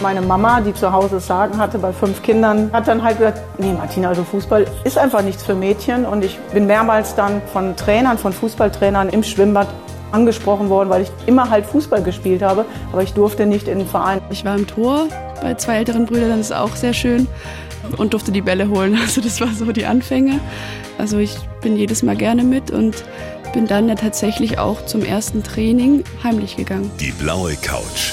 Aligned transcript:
Meine 0.00 0.22
Mama, 0.22 0.60
die 0.62 0.72
zu 0.72 0.90
Hause 0.92 1.20
Sagen 1.20 1.58
hatte 1.58 1.78
bei 1.78 1.92
fünf 1.92 2.22
Kindern, 2.22 2.70
hat 2.72 2.88
dann 2.88 3.02
halt 3.02 3.18
gesagt, 3.18 3.40
nee 3.58 3.72
Martina, 3.72 4.08
also 4.08 4.24
Fußball 4.24 4.66
ist 4.84 4.96
einfach 4.96 5.22
nichts 5.22 5.42
für 5.42 5.54
Mädchen. 5.54 6.06
Und 6.06 6.24
ich 6.24 6.38
bin 6.54 6.66
mehrmals 6.66 7.14
dann 7.14 7.42
von 7.52 7.76
Trainern, 7.76 8.16
von 8.16 8.32
Fußballtrainern 8.32 9.10
im 9.10 9.22
Schwimmbad 9.22 9.68
angesprochen 10.12 10.68
worden, 10.70 10.88
weil 10.88 11.02
ich 11.02 11.10
immer 11.26 11.50
halt 11.50 11.66
Fußball 11.66 12.02
gespielt 12.02 12.42
habe, 12.42 12.64
aber 12.92 13.02
ich 13.02 13.12
durfte 13.12 13.46
nicht 13.46 13.68
in 13.68 13.78
den 13.78 13.86
Verein. 13.86 14.20
Ich 14.30 14.44
war 14.44 14.56
im 14.56 14.66
Tor 14.66 15.06
bei 15.42 15.54
zwei 15.54 15.76
älteren 15.76 16.06
Brüdern, 16.06 16.30
das 16.30 16.50
ist 16.50 16.52
auch 16.52 16.74
sehr 16.76 16.92
schön 16.92 17.28
und 17.96 18.12
durfte 18.12 18.32
die 18.32 18.42
Bälle 18.42 18.68
holen. 18.68 18.98
Also 19.10 19.20
das 19.20 19.40
war 19.40 19.48
so 19.48 19.70
die 19.72 19.86
Anfänge. 19.86 20.40
Also 20.98 21.18
ich 21.18 21.36
bin 21.60 21.76
jedes 21.76 22.02
Mal 22.02 22.16
gerne 22.16 22.42
mit 22.42 22.70
und 22.70 23.04
bin 23.52 23.66
dann 23.66 23.88
ja 23.88 23.94
tatsächlich 23.96 24.58
auch 24.58 24.84
zum 24.86 25.02
ersten 25.02 25.42
Training 25.42 26.04
heimlich 26.22 26.56
gegangen. 26.56 26.90
Die 27.00 27.12
blaue 27.12 27.54
Couch, 27.56 28.12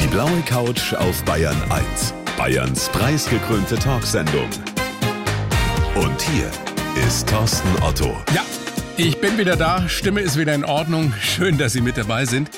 Die 0.00 0.06
blaue 0.06 0.40
Couch 0.46 0.94
auf 0.94 1.22
Bayern 1.24 1.56
1. 1.70 2.14
Bayerns 2.38 2.88
preisgekrönte 2.88 3.78
Talksendung. 3.78 4.48
Und 5.94 6.22
hier 6.22 6.50
ist 7.06 7.28
Thorsten 7.28 7.68
Otto. 7.82 8.16
Ja, 8.34 8.42
ich 8.96 9.20
bin 9.20 9.36
wieder 9.36 9.56
da. 9.56 9.86
Stimme 9.90 10.20
ist 10.20 10.38
wieder 10.38 10.54
in 10.54 10.64
Ordnung. 10.64 11.12
Schön, 11.20 11.58
dass 11.58 11.74
Sie 11.74 11.82
mit 11.82 11.98
dabei 11.98 12.24
sind. 12.24 12.48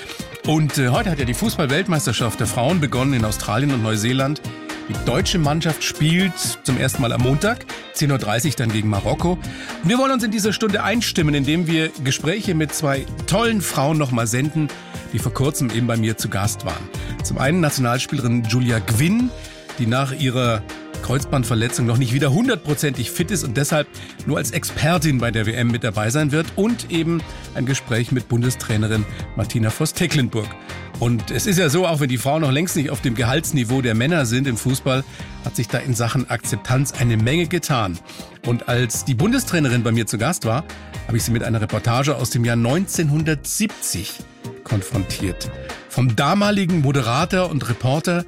Und 0.47 0.79
äh, 0.79 0.91
heute 0.91 1.11
hat 1.11 1.19
ja 1.19 1.25
die 1.25 1.35
Fußball-Weltmeisterschaft 1.35 2.39
der 2.39 2.47
Frauen 2.47 2.81
begonnen 2.81 3.13
in 3.13 3.25
Australien 3.25 3.75
und 3.75 3.83
Neuseeland. 3.83 4.41
Die 4.89 5.05
deutsche 5.05 5.39
Mannschaft 5.39 5.83
spielt 5.83 6.39
zum 6.63 6.79
ersten 6.79 7.03
Mal 7.03 7.13
am 7.13 7.23
Montag, 7.23 7.67
10.30 7.97 8.47
Uhr 8.47 8.53
dann 8.57 8.71
gegen 8.71 8.89
Marokko. 8.89 9.37
Wir 9.83 9.99
wollen 9.99 10.13
uns 10.13 10.23
in 10.23 10.31
dieser 10.31 10.53
Stunde 10.53 10.85
einstimmen, 10.85 11.35
indem 11.35 11.67
wir 11.67 11.91
Gespräche 12.05 12.55
mit 12.55 12.73
zwei 12.73 13.05
tollen 13.27 13.63
Frauen 13.63 13.99
nochmal 13.99 14.29
senden, 14.29 14.69
die 15.13 15.19
vor 15.19 15.35
kurzem 15.35 15.71
eben 15.71 15.87
bei 15.87 15.97
mir 15.97 16.17
zu 16.17 16.29
Gast 16.29 16.65
waren. 16.65 16.89
Zum 17.23 17.39
einen 17.39 17.61
Nationalspielerin 17.61 18.45
Julia 18.45 18.79
Gwynn, 18.81 19.31
die 19.79 19.87
nach 19.87 20.13
ihrer 20.13 20.63
Kreuzbandverletzung 21.03 21.87
noch 21.87 21.99
nicht 21.99 22.13
wieder 22.13 22.33
hundertprozentig 22.33 23.11
fit 23.11 23.31
ist 23.31 23.45
und 23.45 23.57
deshalb 23.57 23.89
nur 24.27 24.39
als 24.39 24.53
Expertin 24.53 25.19
bei 25.19 25.31
der 25.31 25.47
WM 25.47 25.69
mit 25.69 25.85
dabei 25.85 26.11
sein 26.11 26.33
wird 26.33 26.47
und 26.57 26.91
eben 26.91 27.21
ein 27.55 27.67
Gespräch 27.67 28.13
mit 28.13 28.29
Bundestrainerin 28.29 29.05
Martina 29.37 29.71
Voss-Tecklenburg. 29.71 30.49
Und 31.01 31.33
es 31.33 31.47
ist 31.47 31.59
ja 31.59 31.69
so, 31.69 31.87
auch 31.87 31.99
wenn 31.99 32.09
die 32.09 32.19
Frauen 32.19 32.43
noch 32.43 32.53
längst 32.53 32.77
nicht 32.77 32.91
auf 32.91 33.01
dem 33.01 33.15
Gehaltsniveau 33.15 33.83
der 33.83 33.97
Männer 33.97 34.25
sind 34.25 34.47
im 34.47 34.57
Fußball, 34.57 35.03
hat 35.45 35.57
sich 35.57 35.67
da 35.67 35.79
in 35.79 35.95
Sachen 35.95 36.31
Akzeptanz 36.31 36.93
eine 36.93 37.17
Menge 37.17 37.47
getan. 37.49 37.99
Und 38.47 38.69
als 38.69 39.05
die 39.05 39.15
Bundestrainerin 39.15 39.83
bei 39.83 39.91
mir 39.91 40.07
zu 40.07 40.19
Gast 40.19 40.45
war, 40.45 40.65
habe 41.09 41.17
ich 41.17 41.25
sie 41.25 41.33
mit 41.33 41.43
einer 41.43 41.61
Reportage 41.61 42.15
aus 42.15 42.31
dem 42.31 42.45
Jahr 42.45 42.57
1970 42.57 44.21
konfrontiert. 44.63 45.51
Vom 45.93 46.17
damaligen 46.17 46.81
Moderator 46.81 47.51
und 47.51 47.69
Reporter 47.69 48.25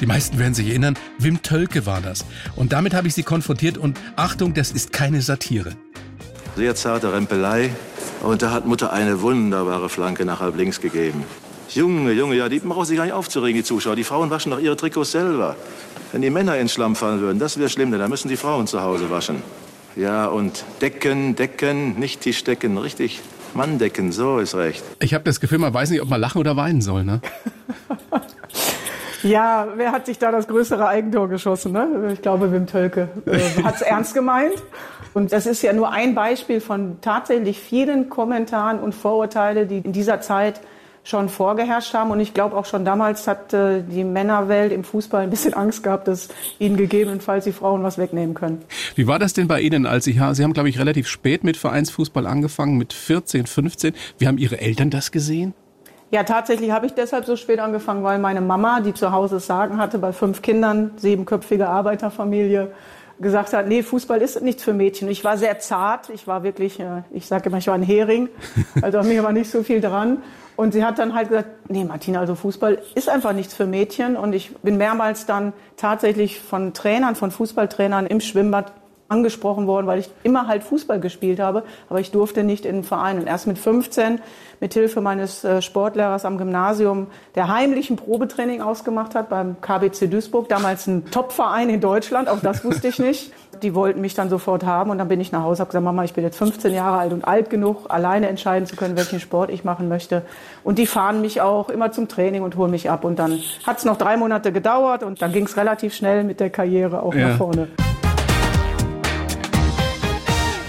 die 0.00 0.06
meisten 0.06 0.38
werden 0.38 0.54
sich 0.54 0.68
erinnern, 0.68 0.96
Wim 1.18 1.42
Tölke 1.42 1.84
war 1.84 2.00
das. 2.00 2.24
Und 2.54 2.72
damit 2.72 2.94
habe 2.94 3.08
ich 3.08 3.14
sie 3.14 3.24
konfrontiert 3.24 3.76
und 3.76 3.98
Achtung, 4.14 4.54
das 4.54 4.70
ist 4.70 4.92
keine 4.92 5.22
Satire. 5.22 5.72
Sehr 6.54 6.76
zarte 6.76 7.12
Rempelei. 7.12 7.70
Und 8.22 8.42
da 8.42 8.52
hat 8.52 8.64
Mutter 8.64 8.92
eine 8.92 9.20
wunderbare 9.22 9.88
Flanke 9.88 10.24
nach 10.24 10.38
halb 10.38 10.56
links 10.56 10.80
gegeben. 10.80 11.24
Junge, 11.70 12.12
Junge, 12.12 12.36
ja, 12.36 12.48
die 12.48 12.60
brauchen 12.60 12.84
sich 12.84 12.96
gar 12.96 13.04
nicht 13.04 13.12
aufzuregen, 13.12 13.56
die 13.56 13.64
Zuschauer. 13.64 13.96
Die 13.96 14.04
Frauen 14.04 14.30
waschen 14.30 14.50
doch 14.52 14.60
ihre 14.60 14.76
Trikots 14.76 15.10
selber. 15.10 15.56
Wenn 16.12 16.22
die 16.22 16.30
Männer 16.30 16.56
ins 16.58 16.72
Schlamm 16.72 16.94
fallen 16.94 17.20
würden, 17.20 17.40
das 17.40 17.58
wäre 17.58 17.68
schlimm, 17.68 17.90
denn 17.90 17.98
dann 17.98 18.10
müssen 18.10 18.28
die 18.28 18.36
Frauen 18.36 18.68
zu 18.68 18.80
Hause 18.80 19.10
waschen. 19.10 19.42
Ja, 19.96 20.26
und 20.26 20.64
decken, 20.80 21.34
decken, 21.34 21.98
nicht 21.98 22.20
Tischdecken, 22.20 22.78
richtig. 22.78 23.20
Manndecken, 23.54 24.12
so 24.12 24.38
ist 24.38 24.54
recht. 24.54 24.84
Ich 25.00 25.14
habe 25.14 25.24
das 25.24 25.40
Gefühl, 25.40 25.58
man 25.58 25.72
weiß 25.74 25.90
nicht, 25.90 26.02
ob 26.02 26.08
man 26.08 26.20
lachen 26.20 26.38
oder 26.38 26.56
weinen 26.56 26.80
soll, 26.80 27.04
ne? 27.04 27.20
Ja, 29.22 29.66
wer 29.74 29.90
hat 29.90 30.06
sich 30.06 30.18
da 30.18 30.30
das 30.30 30.46
größere 30.46 30.86
Eigentor 30.86 31.28
geschossen? 31.28 31.72
Ne? 31.72 32.10
Ich 32.12 32.22
glaube, 32.22 32.52
Wim 32.52 32.66
Tölke 32.66 33.08
äh, 33.26 33.62
hat 33.64 33.76
es 33.76 33.82
ernst 33.82 34.14
gemeint. 34.14 34.54
Und 35.12 35.32
das 35.32 35.46
ist 35.46 35.62
ja 35.62 35.72
nur 35.72 35.90
ein 35.90 36.14
Beispiel 36.14 36.60
von 36.60 37.00
tatsächlich 37.00 37.58
vielen 37.58 38.08
Kommentaren 38.08 38.78
und 38.78 38.94
Vorurteile, 38.94 39.66
die 39.66 39.78
in 39.78 39.92
dieser 39.92 40.20
Zeit 40.20 40.60
schon 41.08 41.28
vorgeherrscht 41.28 41.94
haben. 41.94 42.10
Und 42.10 42.20
ich 42.20 42.34
glaube 42.34 42.56
auch 42.56 42.66
schon 42.66 42.84
damals 42.84 43.26
hat 43.26 43.54
äh, 43.54 43.82
die 43.82 44.04
Männerwelt 44.04 44.72
im 44.72 44.84
Fußball 44.84 45.22
ein 45.22 45.30
bisschen 45.30 45.54
Angst 45.54 45.82
gehabt, 45.82 46.06
dass 46.06 46.28
ihnen 46.58 46.76
gegebenenfalls 46.76 47.44
die 47.44 47.52
Frauen 47.52 47.82
was 47.82 47.96
wegnehmen 47.96 48.34
können. 48.34 48.62
Wie 48.94 49.06
war 49.06 49.18
das 49.18 49.32
denn 49.32 49.48
bei 49.48 49.60
Ihnen, 49.60 49.86
als 49.86 50.04
Sie, 50.04 50.20
Sie 50.32 50.44
haben, 50.44 50.52
glaube 50.52 50.68
ich, 50.68 50.78
relativ 50.78 51.08
spät 51.08 51.44
mit 51.44 51.56
Vereinsfußball 51.56 52.26
angefangen, 52.26 52.76
mit 52.76 52.92
14, 52.92 53.46
15. 53.46 53.94
Wie 54.18 54.26
haben 54.26 54.38
Ihre 54.38 54.60
Eltern 54.60 54.90
das 54.90 55.10
gesehen? 55.10 55.54
Ja, 56.10 56.24
tatsächlich 56.24 56.70
habe 56.70 56.86
ich 56.86 56.92
deshalb 56.94 57.26
so 57.26 57.36
spät 57.36 57.58
angefangen, 57.58 58.02
weil 58.02 58.18
meine 58.18 58.40
Mama, 58.40 58.80
die 58.80 58.94
zu 58.94 59.12
Hause 59.12 59.40
Sagen 59.40 59.78
hatte, 59.78 59.98
bei 59.98 60.12
fünf 60.12 60.40
Kindern, 60.40 60.92
siebenköpfige 60.96 61.68
Arbeiterfamilie, 61.68 62.72
gesagt 63.20 63.52
hat, 63.52 63.66
nee, 63.66 63.82
Fußball 63.82 64.20
ist 64.22 64.40
nichts 64.42 64.62
für 64.62 64.72
Mädchen. 64.72 65.08
Ich 65.08 65.24
war 65.24 65.36
sehr 65.36 65.58
zart, 65.58 66.10
ich 66.10 66.26
war 66.26 66.42
wirklich, 66.42 66.78
äh, 66.80 67.02
ich 67.10 67.26
sage 67.26 67.48
immer, 67.48 67.58
ich 67.58 67.66
war 67.66 67.74
ein 67.74 67.82
Hering, 67.82 68.28
also 68.82 69.02
mir 69.02 69.22
war 69.22 69.32
nicht 69.32 69.50
so 69.50 69.62
viel 69.62 69.80
dran. 69.80 70.22
Und 70.56 70.72
sie 70.72 70.84
hat 70.84 70.98
dann 70.98 71.14
halt 71.14 71.28
gesagt, 71.28 71.70
nee, 71.70 71.84
Martina, 71.84 72.18
also 72.18 72.34
Fußball 72.34 72.82
ist 72.96 73.08
einfach 73.08 73.32
nichts 73.32 73.54
für 73.54 73.64
Mädchen. 73.64 74.16
Und 74.16 74.32
ich 74.32 74.56
bin 74.56 74.76
mehrmals 74.76 75.24
dann 75.24 75.52
tatsächlich 75.76 76.40
von 76.40 76.74
Trainern, 76.74 77.14
von 77.14 77.30
Fußballtrainern 77.30 78.06
im 78.06 78.20
Schwimmbad 78.20 78.72
angesprochen 79.08 79.66
worden, 79.66 79.86
weil 79.86 80.00
ich 80.00 80.10
immer 80.22 80.46
halt 80.48 80.62
Fußball 80.62 81.00
gespielt 81.00 81.40
habe, 81.40 81.62
aber 81.88 82.00
ich 82.00 82.10
durfte 82.10 82.44
nicht 82.44 82.66
in 82.66 82.76
den 82.76 82.84
Verein. 82.84 83.18
Und 83.18 83.26
erst 83.26 83.46
mit 83.46 83.58
15, 83.58 84.20
mit 84.60 84.74
Hilfe 84.74 85.00
meines 85.00 85.44
äh, 85.44 85.62
Sportlehrers 85.62 86.26
am 86.26 86.36
Gymnasium, 86.36 87.06
der 87.34 87.48
heimlichen 87.48 87.96
Probetraining 87.96 88.60
ausgemacht 88.60 89.14
hat 89.14 89.30
beim 89.30 89.60
KBC 89.60 90.10
Duisburg, 90.10 90.48
damals 90.48 90.86
ein 90.86 91.10
Topverein 91.10 91.70
in 91.70 91.80
Deutschland, 91.80 92.28
auch 92.28 92.40
das 92.40 92.64
wusste 92.64 92.88
ich 92.88 92.98
nicht. 92.98 93.32
Die 93.62 93.74
wollten 93.74 94.00
mich 94.00 94.14
dann 94.14 94.28
sofort 94.28 94.64
haben 94.64 94.90
und 94.90 94.98
dann 94.98 95.08
bin 95.08 95.20
ich 95.20 95.32
nach 95.32 95.42
Hause, 95.42 95.60
habe 95.60 95.70
gesagt, 95.70 95.84
Mama, 95.84 96.04
ich 96.04 96.12
bin 96.12 96.22
jetzt 96.22 96.36
15 96.36 96.74
Jahre 96.74 96.98
alt 96.98 97.12
und 97.12 97.26
alt 97.26 97.50
genug, 97.50 97.86
alleine 97.88 98.28
entscheiden 98.28 98.66
zu 98.66 98.76
können, 98.76 98.96
welchen 98.96 99.20
Sport 99.20 99.50
ich 99.50 99.64
machen 99.64 99.88
möchte. 99.88 100.22
Und 100.64 100.78
die 100.78 100.86
fahren 100.86 101.22
mich 101.22 101.40
auch 101.40 101.70
immer 101.70 101.90
zum 101.90 102.08
Training 102.08 102.42
und 102.42 102.56
holen 102.56 102.70
mich 102.70 102.90
ab. 102.90 103.04
Und 103.04 103.18
dann 103.18 103.40
hat 103.66 103.78
es 103.78 103.84
noch 103.84 103.96
drei 103.96 104.16
Monate 104.16 104.52
gedauert 104.52 105.02
und 105.02 105.22
dann 105.22 105.32
ging 105.32 105.46
es 105.46 105.56
relativ 105.56 105.94
schnell 105.94 106.24
mit 106.24 106.40
der 106.40 106.50
Karriere 106.50 107.02
auch 107.02 107.14
ja. 107.14 107.28
nach 107.28 107.36
vorne. 107.38 107.68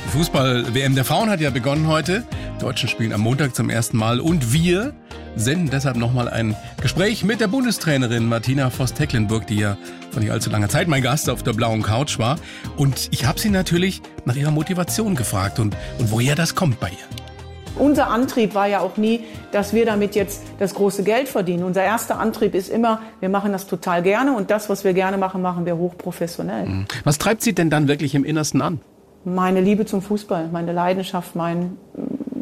Fußball-WM 0.09 0.95
der 0.95 1.05
Frauen 1.05 1.29
hat 1.29 1.39
ja 1.39 1.51
begonnen 1.51 1.87
heute. 1.87 2.23
Die 2.55 2.59
Deutschen 2.61 2.89
spielen 2.89 3.13
am 3.13 3.21
Montag 3.21 3.55
zum 3.55 3.69
ersten 3.69 3.95
Mal 3.95 4.19
und 4.19 4.51
wir 4.51 4.93
senden 5.35 5.69
deshalb 5.69 5.97
nochmal 5.97 6.27
ein 6.27 6.55
Gespräch 6.81 7.23
mit 7.23 7.39
der 7.39 7.47
Bundestrainerin 7.47 8.25
Martina 8.25 8.71
Voss-Tecklenburg, 8.71 9.45
die 9.45 9.57
ja 9.59 9.77
vor 10.09 10.21
nicht 10.21 10.31
allzu 10.31 10.49
langer 10.49 10.67
Zeit 10.67 10.87
mein 10.87 11.03
Gast 11.03 11.29
auf 11.29 11.43
der 11.43 11.53
blauen 11.53 11.83
Couch 11.83 12.17
war. 12.17 12.37
Und 12.75 13.09
ich 13.11 13.25
habe 13.25 13.39
sie 13.39 13.51
natürlich 13.51 14.01
nach 14.25 14.35
ihrer 14.35 14.49
Motivation 14.49 15.15
gefragt 15.15 15.59
und, 15.59 15.75
und 15.99 16.11
woher 16.11 16.35
das 16.35 16.55
kommt 16.55 16.79
bei 16.79 16.89
ihr. 16.89 17.77
Unser 17.77 18.09
Antrieb 18.09 18.55
war 18.55 18.67
ja 18.67 18.79
auch 18.79 18.97
nie, 18.97 19.21
dass 19.51 19.73
wir 19.73 19.85
damit 19.85 20.15
jetzt 20.15 20.41
das 20.57 20.73
große 20.73 21.03
Geld 21.03 21.29
verdienen. 21.29 21.63
Unser 21.63 21.83
erster 21.83 22.19
Antrieb 22.19 22.55
ist 22.55 22.69
immer, 22.69 23.01
wir 23.19 23.29
machen 23.29 23.51
das 23.51 23.67
total 23.67 24.01
gerne 24.01 24.35
und 24.35 24.49
das, 24.49 24.69
was 24.69 24.83
wir 24.83 24.93
gerne 24.93 25.17
machen, 25.17 25.41
machen 25.41 25.65
wir 25.65 25.77
hochprofessionell. 25.77 26.65
Mhm. 26.65 26.85
Was 27.03 27.19
treibt 27.19 27.43
Sie 27.43 27.53
denn 27.53 27.69
dann 27.69 27.87
wirklich 27.87 28.15
im 28.15 28.25
Innersten 28.25 28.61
an? 28.61 28.81
Meine 29.25 29.61
Liebe 29.61 29.85
zum 29.85 30.01
Fußball, 30.01 30.49
meine 30.51 30.73
Leidenschaft, 30.73 31.35
mein, 31.35 31.77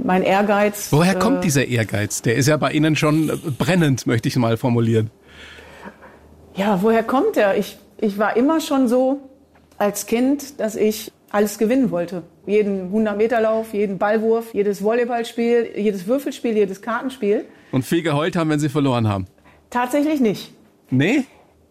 mein 0.04 0.24
Ehrgeiz. 0.24 0.88
Woher 0.92 1.16
äh, 1.16 1.20
kommt 1.20 1.44
dieser 1.44 1.66
Ehrgeiz? 1.66 2.22
Der 2.22 2.36
ist 2.36 2.48
ja 2.48 2.58
bei 2.58 2.72
Ihnen 2.72 2.96
schon 2.96 3.32
brennend, 3.58 4.08
möchte 4.08 4.28
ich 4.28 4.36
mal 4.36 4.58
formulieren. 4.58 5.10
Ja, 6.56 6.82
woher 6.82 7.04
kommt 7.04 7.38
er? 7.38 7.58
Ich, 7.58 7.78
ich 8.00 8.18
war 8.18 8.36
immer 8.36 8.60
schon 8.62 8.88
so 8.88 9.30
als 9.78 10.06
Kind, 10.08 10.60
dass 10.60 10.76
ich 10.76 11.12
alles 11.30 11.58
gewinnen 11.58 11.92
wollte. 11.92 12.24
Jeden 12.46 12.92
100-Meter-Lauf, 12.94 13.74
jeden 13.74 13.98
Ballwurf, 13.98 14.54
jedes 14.54 14.82
Volleyballspiel, 14.82 15.72
jedes 15.76 16.08
Würfelspiel, 16.08 16.56
jedes 16.56 16.82
Kartenspiel. 16.82 17.46
Und 17.72 17.84
viel 17.84 18.02
geheult 18.02 18.36
haben, 18.36 18.50
wenn 18.50 18.60
Sie 18.60 18.70
verloren 18.70 19.08
haben? 19.08 19.26
Tatsächlich 19.70 20.20
nicht. 20.22 20.54
Nee? 20.90 21.26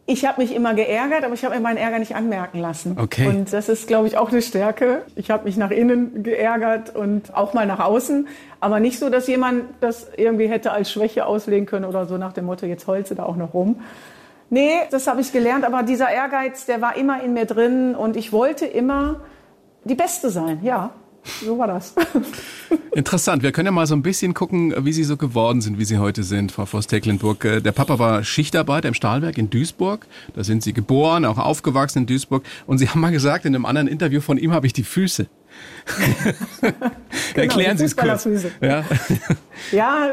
Ich 0.09 0.25
habe 0.25 0.41
mich 0.41 0.55
immer 0.55 0.75
geärgert, 0.75 1.25
aber 1.25 1.35
ich 1.35 1.45
habe 1.45 1.57
mir 1.57 1.61
meinen 1.61 1.79
Ärger 1.79 1.99
nicht 1.99 2.15
anmerken 2.15 2.61
lassen. 2.61 2.97
Okay. 2.97 3.27
Und 3.27 3.53
das 3.53 3.69
ist, 3.69 3.89
glaube 3.89 4.07
ich, 4.07 4.17
auch 4.17 4.31
eine 4.31 4.41
Stärke. 4.41 5.03
Ich 5.17 5.33
habe 5.33 5.45
mich 5.45 5.57
nach 5.57 5.73
innen 5.73 6.23
geärgert 6.23 6.95
und 6.95 7.35
auch 7.35 7.55
mal 7.55 7.67
nach 7.67 7.81
außen, 7.81 8.29
aber 8.61 8.79
nicht 8.79 9.01
so, 9.01 9.11
dass 9.11 9.27
jemand 9.27 9.65
das 9.81 10.07
irgendwie 10.17 10.47
hätte 10.47 10.71
als 10.71 10.93
Schwäche 10.93 11.27
auslegen 11.27 11.67
können 11.67 11.85
oder 11.85 12.07
so 12.07 12.19
nach 12.19 12.33
dem 12.33 12.45
Motto, 12.45 12.67
jetzt 12.67 12.87
heulst 12.87 13.11
du 13.11 13.17
da 13.17 13.25
auch 13.25 13.35
noch 13.35 13.53
rum. 13.53 13.81
Nee, 14.49 14.75
das 14.93 15.09
habe 15.09 15.21
ich 15.21 15.33
gelernt, 15.33 15.65
aber 15.65 15.83
dieser 15.83 16.09
Ehrgeiz, 16.09 16.67
der 16.67 16.81
war 16.81 16.97
immer 16.97 17.21
in 17.25 17.35
mir 17.35 17.47
drin 17.47 17.97
und 17.97 18.17
ich 18.17 18.33
wollte 18.33 18.65
immer 18.65 19.23
die 19.83 19.97
Beste 19.97 20.31
sein, 20.31 20.61
ja. 20.63 20.91
So 21.45 21.59
war 21.59 21.67
das. 21.67 21.95
Interessant. 22.95 23.43
Wir 23.43 23.53
können 23.53 23.67
ja 23.67 23.73
mal 23.73 23.87
so 23.87 23.95
ein 23.95 24.03
bisschen 24.03 24.35
gucken, 24.35 24.75
wie 24.85 24.93
Sie 24.93 25.05
so 25.05 25.17
geworden 25.17 25.61
sind, 25.61 25.79
wie 25.79 25.85
Sie 25.85 25.99
heute 25.99 26.23
sind, 26.23 26.53
Frau 26.53 26.67
Voss-Tecklenburg. 26.67 27.45
Äh, 27.45 27.61
der 27.61 27.73
Papa 27.73 27.99
war 27.99 28.25
Schichtarbeiter 28.25 28.89
im 28.89 28.95
Stahlwerk 28.95 29.39
in 29.39 29.51
Duisburg. 29.51 30.07
Da 30.35 30.45
sind 30.45 30.63
Sie 30.63 30.73
geboren, 30.73 31.25
auch 31.25 31.39
aufgewachsen 31.39 32.01
in 32.01 32.07
Duisburg. 32.07 32.45
Und 32.67 32.79
Sie 32.79 32.89
haben 32.89 33.01
mal 33.01 33.13
gesagt, 33.13 33.45
in 33.45 33.55
einem 33.55 33.67
anderen 33.67 33.89
Interview 33.89 34.21
von 34.21 34.39
ihm 34.39 34.53
habe 34.53 34.67
ich 34.67 34.73
die 34.73 34.85
Füße. 34.85 35.27
genau, 36.61 36.77
Erklären 37.35 37.79
Sie 37.79 37.85
es 37.85 37.97
kurz. 37.97 38.27
Ja, 38.61 38.85
ja 39.73 40.09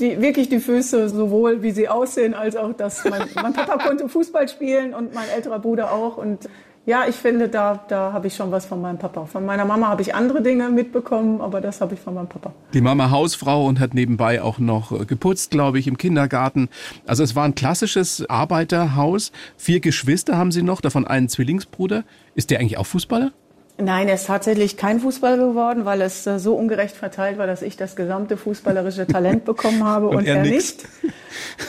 die, 0.00 0.20
wirklich 0.20 0.48
die 0.48 0.58
Füße, 0.58 1.08
sowohl 1.08 1.62
wie 1.62 1.70
sie 1.70 1.88
aussehen, 1.88 2.34
als 2.34 2.56
auch, 2.56 2.72
dass 2.72 3.04
mein, 3.04 3.22
mein 3.34 3.52
Papa 3.52 3.78
konnte 3.78 4.08
Fußball 4.08 4.48
spielen 4.48 4.94
und 4.94 5.14
mein 5.14 5.28
älterer 5.28 5.58
Bruder 5.58 5.92
auch. 5.92 6.16
Und 6.16 6.48
ja, 6.84 7.04
ich 7.08 7.14
finde, 7.14 7.48
da, 7.48 7.84
da 7.88 8.12
habe 8.12 8.26
ich 8.26 8.34
schon 8.34 8.50
was 8.50 8.66
von 8.66 8.80
meinem 8.80 8.98
Papa. 8.98 9.26
Von 9.26 9.46
meiner 9.46 9.64
Mama 9.64 9.86
habe 9.86 10.02
ich 10.02 10.16
andere 10.16 10.42
Dinge 10.42 10.68
mitbekommen, 10.68 11.40
aber 11.40 11.60
das 11.60 11.80
habe 11.80 11.94
ich 11.94 12.00
von 12.00 12.14
meinem 12.14 12.28
Papa. 12.28 12.52
Die 12.74 12.80
Mama 12.80 13.10
Hausfrau 13.10 13.66
und 13.66 13.78
hat 13.78 13.94
nebenbei 13.94 14.42
auch 14.42 14.58
noch 14.58 14.90
äh, 14.90 15.04
geputzt, 15.04 15.52
glaube 15.52 15.78
ich, 15.78 15.86
im 15.86 15.96
Kindergarten. 15.96 16.68
Also 17.06 17.22
es 17.22 17.36
war 17.36 17.44
ein 17.44 17.54
klassisches 17.54 18.28
Arbeiterhaus. 18.28 19.30
Vier 19.56 19.78
Geschwister 19.78 20.36
haben 20.36 20.50
sie 20.50 20.62
noch, 20.62 20.80
davon 20.80 21.06
einen 21.06 21.28
Zwillingsbruder. 21.28 22.02
Ist 22.34 22.50
der 22.50 22.58
eigentlich 22.58 22.78
auch 22.78 22.86
Fußballer? 22.86 23.30
Nein, 23.78 24.06
er 24.06 24.14
ist 24.14 24.26
tatsächlich 24.26 24.76
kein 24.76 25.00
Fußballer 25.00 25.38
geworden, 25.48 25.84
weil 25.84 26.02
es 26.02 26.26
äh, 26.26 26.38
so 26.38 26.54
ungerecht 26.54 26.94
verteilt 26.94 27.38
war, 27.38 27.46
dass 27.46 27.62
ich 27.62 27.76
das 27.76 27.96
gesamte 27.96 28.36
fußballerische 28.36 29.06
Talent 29.06 29.44
bekommen 29.44 29.82
habe 29.84 30.08
und, 30.08 30.16
und 30.18 30.26
er, 30.26 30.36
er 30.36 30.42
nicht. 30.42 30.84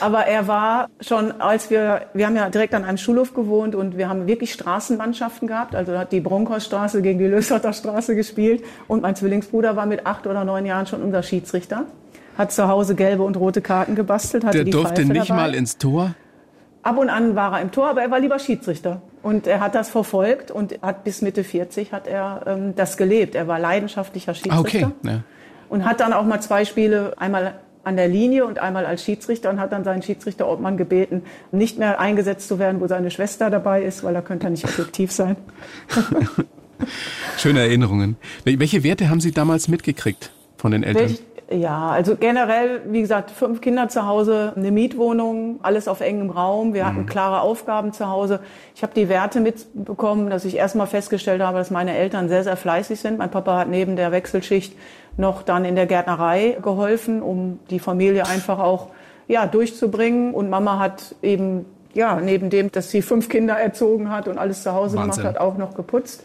Aber 0.01 0.25
er 0.25 0.47
war 0.47 0.89
schon, 0.99 1.31
als 1.39 1.69
wir, 1.69 2.07
wir 2.13 2.27
haben 2.27 2.35
ja 2.35 2.49
direkt 2.49 2.73
an 2.73 2.83
einem 2.83 2.97
Schulhof 2.97 3.33
gewohnt 3.33 3.73
und 3.73 3.97
wir 3.97 4.09
haben 4.09 4.27
wirklich 4.27 4.51
Straßenmannschaften 4.53 5.47
gehabt. 5.47 5.75
Also 5.75 5.97
hat 5.97 6.11
die 6.11 6.19
Bronkhausstraße 6.19 7.01
gegen 7.01 7.19
die 7.19 7.25
Lösserter 7.27 7.71
Straße 7.71 8.15
gespielt 8.15 8.63
und 8.87 9.01
mein 9.01 9.15
Zwillingsbruder 9.15 9.75
war 9.75 9.85
mit 9.85 10.05
acht 10.05 10.27
oder 10.27 10.43
neun 10.43 10.65
Jahren 10.65 10.85
schon 10.85 11.01
unser 11.01 11.23
Schiedsrichter. 11.23 11.85
Hat 12.37 12.51
zu 12.51 12.67
Hause 12.67 12.95
gelbe 12.95 13.23
und 13.23 13.37
rote 13.37 13.61
Karten 13.61 13.95
gebastelt. 13.95 14.43
Hatte 14.43 14.57
Der 14.57 14.65
die 14.65 14.71
durfte 14.71 15.03
Pfeife 15.03 15.13
nicht 15.13 15.29
dabei. 15.29 15.41
mal 15.41 15.55
ins 15.55 15.77
Tor? 15.77 16.15
Ab 16.83 16.97
und 16.97 17.09
an 17.09 17.35
war 17.35 17.53
er 17.53 17.61
im 17.61 17.71
Tor, 17.71 17.89
aber 17.89 18.01
er 18.01 18.11
war 18.11 18.19
lieber 18.19 18.37
Schiedsrichter. 18.39 19.01
Und 19.21 19.47
er 19.47 19.61
hat 19.61 19.73
das 19.73 19.89
verfolgt 19.89 20.51
und 20.51 20.81
hat 20.81 21.05
bis 21.05 21.21
Mitte 21.21 21.45
40 21.45 21.93
hat 21.93 22.07
er 22.07 22.43
ähm, 22.45 22.75
das 22.75 22.97
gelebt. 22.97 23.35
Er 23.35 23.47
war 23.47 23.57
leidenschaftlicher 23.57 24.33
Schiedsrichter. 24.33 24.59
Okay. 24.59 24.87
Ja. 25.03 25.23
Und 25.69 25.85
hat 25.85 26.01
dann 26.01 26.11
auch 26.11 26.25
mal 26.25 26.41
zwei 26.41 26.65
Spiele, 26.65 27.13
einmal 27.17 27.55
an 27.85 27.95
der 27.95 28.07
Linie 28.07 28.45
und 28.45 28.59
einmal 28.59 28.85
als 28.85 29.03
Schiedsrichter 29.03 29.49
und 29.49 29.59
hat 29.59 29.71
dann 29.71 29.83
seinen 29.83 30.01
Schiedsrichterobmann 30.01 30.77
gebeten, 30.77 31.23
nicht 31.51 31.79
mehr 31.79 31.99
eingesetzt 31.99 32.47
zu 32.47 32.59
werden, 32.59 32.81
wo 32.81 32.87
seine 32.87 33.11
Schwester 33.11 33.49
dabei 33.49 33.83
ist, 33.83 34.03
weil 34.03 34.13
da 34.13 34.21
könnte 34.21 34.47
er 34.47 34.49
nicht 34.51 34.65
objektiv 34.65 35.11
sein. 35.11 35.35
Schöne 37.37 37.59
Erinnerungen. 37.59 38.17
Welche 38.43 38.83
Werte 38.83 39.09
haben 39.09 39.21
Sie 39.21 39.31
damals 39.31 39.67
mitgekriegt 39.67 40.31
von 40.57 40.71
den 40.71 40.83
Eltern? 40.83 41.09
Welch, 41.09 41.23
ja, 41.53 41.89
also 41.89 42.15
generell, 42.15 42.81
wie 42.87 43.01
gesagt, 43.01 43.29
fünf 43.29 43.61
Kinder 43.61 43.87
zu 43.87 44.07
Hause, 44.07 44.53
eine 44.55 44.71
Mietwohnung, 44.71 45.59
alles 45.61 45.87
auf 45.87 46.01
engem 46.01 46.31
Raum. 46.31 46.73
Wir 46.73 46.85
hatten 46.85 47.01
mhm. 47.01 47.05
klare 47.05 47.41
Aufgaben 47.41 47.93
zu 47.93 48.09
Hause. 48.09 48.39
Ich 48.75 48.81
habe 48.81 48.93
die 48.95 49.07
Werte 49.07 49.39
mitbekommen, 49.39 50.29
dass 50.29 50.45
ich 50.45 50.55
erstmal 50.55 50.87
festgestellt 50.87 51.41
habe, 51.41 51.59
dass 51.59 51.69
meine 51.69 51.95
Eltern 51.95 52.27
sehr, 52.27 52.43
sehr 52.43 52.57
fleißig 52.57 52.99
sind. 52.99 53.19
Mein 53.19 53.29
Papa 53.29 53.59
hat 53.59 53.69
neben 53.69 53.95
der 53.95 54.11
Wechselschicht 54.11 54.75
noch 55.15 55.43
dann 55.43 55.63
in 55.63 55.75
der 55.75 55.85
Gärtnerei 55.85 56.57
geholfen, 56.61 57.21
um 57.21 57.59
die 57.69 57.79
Familie 57.79 58.25
einfach 58.25 58.57
auch 58.57 58.87
ja, 59.27 59.45
durchzubringen. 59.45 60.33
Und 60.33 60.49
Mama 60.49 60.79
hat 60.79 61.15
eben, 61.21 61.65
ja, 61.93 62.19
neben 62.19 62.49
dem, 62.49 62.71
dass 62.71 62.89
sie 62.89 63.03
fünf 63.03 63.29
Kinder 63.29 63.59
erzogen 63.59 64.09
hat 64.09 64.27
und 64.27 64.39
alles 64.39 64.63
zu 64.63 64.73
Hause 64.73 64.97
Wahnsinn. 64.97 65.23
gemacht 65.23 65.35
hat, 65.35 65.41
auch 65.41 65.57
noch 65.57 65.75
geputzt. 65.75 66.23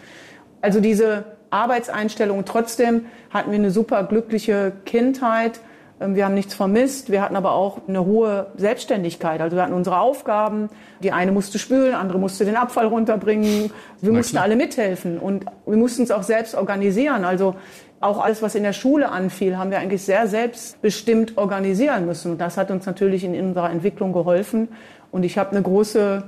Also 0.62 0.80
diese 0.80 1.24
Arbeitseinstellung. 1.50 2.44
Trotzdem 2.44 3.06
hatten 3.30 3.50
wir 3.50 3.58
eine 3.58 3.70
super 3.70 4.04
glückliche 4.04 4.72
Kindheit. 4.84 5.60
Ähm, 6.00 6.14
wir 6.14 6.24
haben 6.24 6.34
nichts 6.34 6.54
vermisst. 6.54 7.10
Wir 7.10 7.22
hatten 7.22 7.36
aber 7.36 7.52
auch 7.52 7.80
eine 7.88 8.04
hohe 8.04 8.48
Selbstständigkeit. 8.56 9.40
Also 9.40 9.56
wir 9.56 9.62
hatten 9.62 9.72
unsere 9.72 10.00
Aufgaben. 10.00 10.68
Die 11.02 11.12
eine 11.12 11.32
musste 11.32 11.58
spülen, 11.58 11.94
andere 11.94 12.18
musste 12.18 12.44
den 12.44 12.56
Abfall 12.56 12.86
runterbringen. 12.86 13.70
Wir 14.00 14.12
Na 14.12 14.18
mussten 14.18 14.32
klar. 14.32 14.44
alle 14.44 14.56
mithelfen 14.56 15.18
und 15.18 15.46
wir 15.66 15.76
mussten 15.76 16.02
es 16.02 16.10
auch 16.10 16.22
selbst 16.22 16.54
organisieren. 16.54 17.24
Also 17.24 17.54
auch 18.00 18.22
alles, 18.22 18.42
was 18.42 18.54
in 18.54 18.62
der 18.62 18.72
Schule 18.72 19.10
anfiel, 19.10 19.58
haben 19.58 19.70
wir 19.70 19.78
eigentlich 19.78 20.02
sehr 20.02 20.28
selbstbestimmt 20.28 21.36
organisieren 21.36 22.06
müssen. 22.06 22.32
Und 22.32 22.40
das 22.40 22.56
hat 22.56 22.70
uns 22.70 22.86
natürlich 22.86 23.24
in 23.24 23.38
unserer 23.38 23.70
Entwicklung 23.70 24.12
geholfen. 24.12 24.68
Und 25.10 25.24
ich 25.24 25.36
habe 25.36 25.50
eine 25.50 25.62
große 25.62 26.22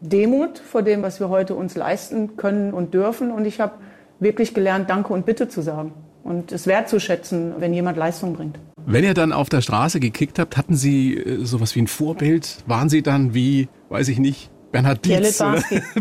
Demut 0.00 0.58
vor 0.58 0.82
dem, 0.82 1.02
was 1.02 1.20
wir 1.20 1.28
heute 1.28 1.54
uns 1.54 1.76
leisten 1.76 2.36
können 2.36 2.72
und 2.72 2.92
dürfen. 2.92 3.30
Und 3.30 3.44
ich 3.44 3.60
habe 3.60 3.74
wirklich 4.22 4.54
gelernt, 4.54 4.90
Danke 4.90 5.12
und 5.12 5.26
Bitte 5.26 5.48
zu 5.48 5.62
sagen 5.62 5.92
und 6.24 6.52
es 6.52 6.66
wertzuschätzen, 6.66 7.54
wenn 7.58 7.72
jemand 7.74 7.96
Leistung 7.98 8.34
bringt. 8.34 8.58
Wenn 8.84 9.04
ihr 9.04 9.14
dann 9.14 9.32
auf 9.32 9.48
der 9.48 9.60
Straße 9.60 10.00
gekickt 10.00 10.38
habt, 10.38 10.56
hatten 10.56 10.74
Sie 10.74 11.16
äh, 11.16 11.44
sowas 11.44 11.74
wie 11.74 11.82
ein 11.82 11.86
Vorbild? 11.86 12.58
Waren 12.66 12.88
Sie 12.88 13.02
dann 13.02 13.34
wie, 13.34 13.68
weiß 13.90 14.08
ich 14.08 14.18
nicht, 14.18 14.50
Bernhard 14.72 15.04
Dietz? 15.04 15.42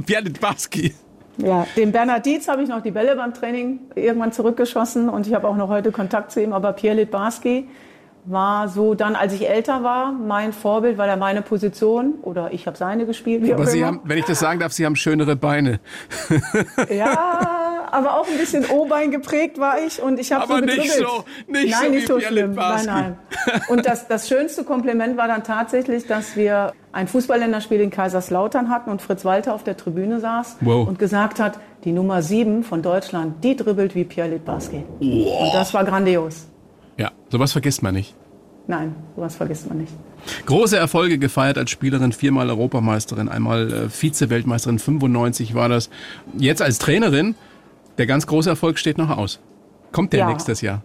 Pierre 0.05 0.23
Litbarski. 0.23 0.93
Ja, 1.37 1.65
dem 1.77 1.91
Bernhard 1.91 2.25
Dietz 2.25 2.47
habe 2.47 2.61
ich 2.61 2.69
noch 2.69 2.81
die 2.81 2.91
Bälle 2.91 3.15
beim 3.15 3.33
Training 3.33 3.79
irgendwann 3.95 4.31
zurückgeschossen 4.31 5.09
und 5.09 5.27
ich 5.27 5.33
habe 5.33 5.47
auch 5.47 5.55
noch 5.55 5.69
heute 5.69 5.91
Kontakt 5.91 6.31
zu 6.31 6.41
ihm. 6.41 6.53
Aber 6.53 6.73
Pierre 6.73 6.97
Litbarski 6.97 7.67
war 8.25 8.67
so 8.67 8.93
dann, 8.93 9.15
als 9.15 9.33
ich 9.33 9.49
älter 9.49 9.83
war, 9.83 10.11
mein 10.11 10.53
Vorbild, 10.53 10.97
weil 10.97 11.09
er 11.09 11.17
meine 11.17 11.41
Position 11.41 12.15
oder 12.21 12.53
ich 12.53 12.67
habe 12.67 12.77
seine 12.77 13.05
gespielt. 13.05 13.51
Aber 13.51 13.65
Sie 13.65 13.83
haben, 13.83 14.01
wenn 14.03 14.17
ich 14.17 14.25
das 14.25 14.39
sagen 14.39 14.59
darf, 14.59 14.73
Sie 14.73 14.85
haben 14.85 14.95
schönere 14.95 15.35
Beine. 15.35 15.79
Ja, 16.89 17.60
aber 17.91 18.19
auch 18.19 18.27
ein 18.27 18.37
bisschen 18.37 18.65
O-Bein 18.69 19.11
geprägt 19.11 19.59
war 19.59 19.81
ich 19.85 20.01
und 20.01 20.19
ich 20.19 20.31
habe 20.31 20.47
so 20.47 20.55
gedribbelt. 20.55 20.79
nicht 20.79 20.93
so, 20.93 21.25
nicht 21.47 21.71
nein, 21.71 21.83
so 21.83 21.89
nicht 21.89 22.07
so 22.07 22.19
schlimm. 22.19 22.53
Nein, 22.53 22.85
nein. 22.85 23.17
Und 23.69 23.85
das, 23.85 24.07
das 24.07 24.27
schönste 24.27 24.63
Kompliment 24.63 25.17
war 25.17 25.27
dann 25.27 25.43
tatsächlich, 25.43 26.07
dass 26.07 26.35
wir 26.35 26.73
ein 26.91 27.07
Fußballländerspiel 27.07 27.79
in 27.79 27.89
Kaiserslautern 27.89 28.69
hatten 28.69 28.89
und 28.89 29.01
Fritz 29.01 29.25
Walter 29.25 29.53
auf 29.53 29.63
der 29.63 29.77
Tribüne 29.77 30.19
saß 30.19 30.57
wow. 30.61 30.87
und 30.87 30.99
gesagt 30.99 31.39
hat, 31.39 31.59
die 31.83 31.91
Nummer 31.91 32.21
sieben 32.21 32.63
von 32.63 32.81
Deutschland, 32.81 33.43
die 33.43 33.55
dribbelt 33.55 33.95
wie 33.95 34.03
Pierre 34.03 34.29
Litbarski. 34.29 34.83
Wow. 34.99 35.41
Und 35.41 35.53
das 35.53 35.73
war 35.73 35.83
grandios. 35.83 36.47
Ja, 36.97 37.11
sowas 37.29 37.51
vergisst 37.51 37.81
man 37.81 37.95
nicht. 37.95 38.15
Nein, 38.67 38.95
sowas 39.15 39.35
vergisst 39.35 39.67
man 39.67 39.79
nicht. 39.79 39.93
Große 40.45 40.77
Erfolge 40.77 41.17
gefeiert 41.17 41.57
als 41.57 41.71
Spielerin, 41.71 42.11
viermal 42.11 42.49
Europameisterin, 42.49 43.27
einmal 43.27 43.73
äh, 43.73 43.89
Vize-Weltmeisterin, 43.89 44.77
95 44.77 45.55
war 45.55 45.67
das. 45.67 45.89
Jetzt 46.37 46.61
als 46.61 46.77
Trainerin 46.77 47.35
der 47.97 48.05
ganz 48.05 48.27
große 48.27 48.49
Erfolg 48.49 48.77
steht 48.77 48.97
noch 48.97 49.15
aus. 49.15 49.39
Kommt 49.91 50.13
der 50.13 50.21
ja. 50.21 50.29
nächstes 50.29 50.61
Jahr? 50.61 50.81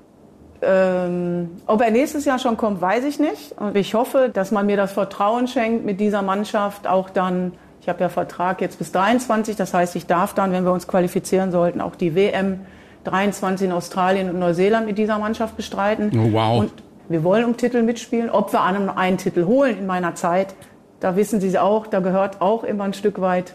Ähm, 0.63 1.51
ob 1.67 1.83
er 1.83 1.91
nächstes 1.91 2.25
Jahr 2.25 2.39
schon 2.39 2.57
kommt, 2.57 2.81
weiß 2.81 3.05
ich 3.05 3.19
nicht. 3.19 3.53
Und 3.59 3.77
ich 3.77 3.95
hoffe, 3.95 4.31
dass 4.33 4.51
man 4.51 4.67
mir 4.67 4.77
das 4.77 4.93
Vertrauen 4.93 5.49
schenkt, 5.49 5.85
mit 5.85 6.01
dieser 6.01 6.23
Mannschaft 6.23 6.87
auch 6.87 7.11
dann, 7.11 7.53
ich 7.81 7.89
habe 7.89 8.01
ja 8.01 8.09
Vertrag 8.09 8.61
jetzt 8.61 8.79
bis 8.79 8.91
23, 8.93 9.57
das 9.57 9.75
heißt, 9.75 9.97
ich 9.97 10.07
darf 10.07 10.35
dann, 10.35 10.53
wenn 10.53 10.65
wir 10.65 10.73
uns 10.73 10.89
qualifizieren 10.89 11.53
sollten, 11.53 11.81
auch 11.81 11.95
die 11.95 12.15
WM 12.15 12.61
23 13.05 13.69
in 13.69 13.73
Australien 13.73 14.31
und 14.31 14.39
Neuseeland 14.39 14.87
mit 14.87 14.99
dieser 14.99 15.19
Mannschaft 15.19 15.57
bestreiten. 15.57 16.11
Oh, 16.19 16.33
wow. 16.33 16.61
Und 16.61 16.73
wir 17.09 17.23
wollen 17.23 17.45
um 17.45 17.57
Titel 17.57 17.83
mitspielen. 17.83 18.31
Ob 18.31 18.53
wir 18.53 18.63
einen, 18.63 18.89
einen 18.89 19.19
Titel 19.19 19.45
holen 19.45 19.79
in 19.79 19.87
meiner 19.87 20.15
Zeit, 20.15 20.55
da 21.01 21.17
wissen 21.17 21.41
Sie 21.41 21.57
auch, 21.59 21.87
da 21.87 22.01
gehört 22.01 22.41
auch 22.41 22.65
immer 22.65 22.85
ein 22.85 22.95
Stück 22.95 23.21
weit 23.21 23.55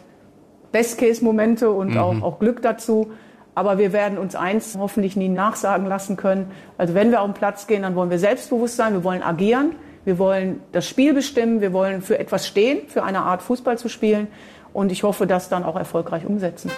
Best-Case-Momente 0.72 1.70
und 1.70 1.92
mhm. 1.92 1.98
auch, 1.98 2.22
auch 2.22 2.40
Glück 2.40 2.62
dazu. 2.62 3.12
Aber 3.54 3.78
wir 3.78 3.92
werden 3.92 4.18
uns 4.18 4.36
eins 4.36 4.78
hoffentlich 4.80 5.16
nie 5.16 5.28
nachsagen 5.28 5.86
lassen 5.86 6.16
können. 6.16 6.52
Also 6.78 6.94
wenn 6.94 7.12
wir 7.12 7.22
auf 7.22 7.28
den 7.28 7.34
Platz 7.34 7.68
gehen, 7.68 7.82
dann 7.82 7.96
wollen 7.96 8.10
wir 8.10 8.20
selbstbewusst 8.20 8.78
sein, 8.78 8.94
wir 8.94 9.04
wollen 9.04 9.22
agieren, 9.22 9.76
wir 10.06 10.18
wollen 10.18 10.62
das 10.72 10.88
Spiel 10.88 11.14
bestimmen, 11.14 11.62
wir 11.62 11.74
wollen 11.74 12.02
für 12.02 12.18
etwas 12.18 12.48
stehen, 12.48 12.88
für 12.88 13.04
eine 13.04 13.20
Art 13.20 13.42
Fußball 13.42 13.78
zu 13.78 13.90
spielen. 13.90 14.28
Und 14.74 14.92
ich 14.92 15.04
hoffe, 15.04 15.28
das 15.28 15.50
dann 15.50 15.64
auch 15.64 15.76
erfolgreich 15.76 16.26
umsetzen. 16.26 16.72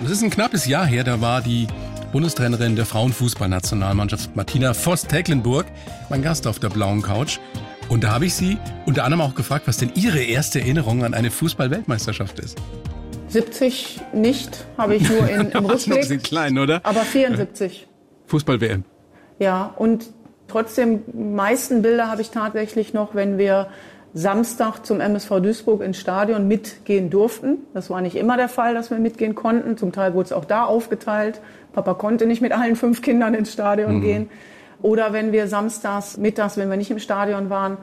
Das 0.00 0.10
ist 0.10 0.22
ein 0.22 0.30
knappes 0.30 0.66
Jahr 0.66 0.86
her, 0.86 1.04
da 1.04 1.20
war 1.20 1.42
die 1.42 1.66
Bundestrainerin 2.12 2.76
der 2.76 2.86
Frauenfußballnationalmannschaft 2.86 4.36
Martina 4.36 4.72
Voss-Tecklenburg 4.72 5.66
mein 6.08 6.22
Gast 6.22 6.46
auf 6.46 6.58
der 6.58 6.68
blauen 6.68 7.02
Couch. 7.02 7.38
Und 7.88 8.04
da 8.04 8.12
habe 8.12 8.26
ich 8.26 8.34
sie 8.34 8.56
unter 8.86 9.04
anderem 9.04 9.20
auch 9.20 9.34
gefragt, 9.34 9.68
was 9.68 9.76
denn 9.76 9.90
ihre 9.94 10.20
erste 10.20 10.60
Erinnerung 10.60 11.04
an 11.04 11.12
eine 11.12 11.30
Fußball-Weltmeisterschaft 11.30 12.38
ist. 12.38 12.56
70 13.28 14.00
nicht, 14.12 14.64
habe 14.78 14.94
ich 14.96 15.08
nur 15.08 15.28
in, 15.28 15.50
im 15.50 15.66
Rückblick. 15.66 16.04
sind 16.04 16.24
klein, 16.24 16.58
oder? 16.58 16.80
Aber 16.84 17.00
74. 17.00 17.88
Fußball-WM. 18.26 18.84
Ja, 19.38 19.74
und 19.76 20.06
trotzdem, 20.48 21.02
meisten 21.12 21.82
Bilder 21.82 22.10
habe 22.10 22.22
ich 22.22 22.30
tatsächlich 22.30 22.94
noch, 22.94 23.14
wenn 23.14 23.38
wir 23.38 23.68
Samstag 24.14 24.86
zum 24.86 25.00
MSV 25.00 25.40
Duisburg 25.40 25.82
ins 25.82 25.98
Stadion 25.98 26.48
mitgehen 26.48 27.10
durften. 27.10 27.58
Das 27.74 27.90
war 27.90 28.00
nicht 28.00 28.16
immer 28.16 28.38
der 28.38 28.48
Fall, 28.48 28.72
dass 28.72 28.90
wir 28.90 28.98
mitgehen 28.98 29.34
konnten. 29.34 29.76
Zum 29.76 29.92
Teil 29.92 30.14
wurde 30.14 30.26
es 30.26 30.32
auch 30.32 30.46
da 30.46 30.64
aufgeteilt. 30.64 31.42
Papa 31.74 31.92
konnte 31.92 32.26
nicht 32.26 32.40
mit 32.40 32.52
allen 32.52 32.76
fünf 32.76 33.02
Kindern 33.02 33.34
ins 33.34 33.52
Stadion 33.52 33.96
mhm. 33.96 34.00
gehen. 34.00 34.30
Oder 34.80 35.12
wenn 35.12 35.32
wir 35.32 35.48
samstags, 35.48 36.16
mittags, 36.16 36.56
wenn 36.56 36.70
wir 36.70 36.78
nicht 36.78 36.90
im 36.90 36.98
Stadion 36.98 37.50
waren, 37.50 37.76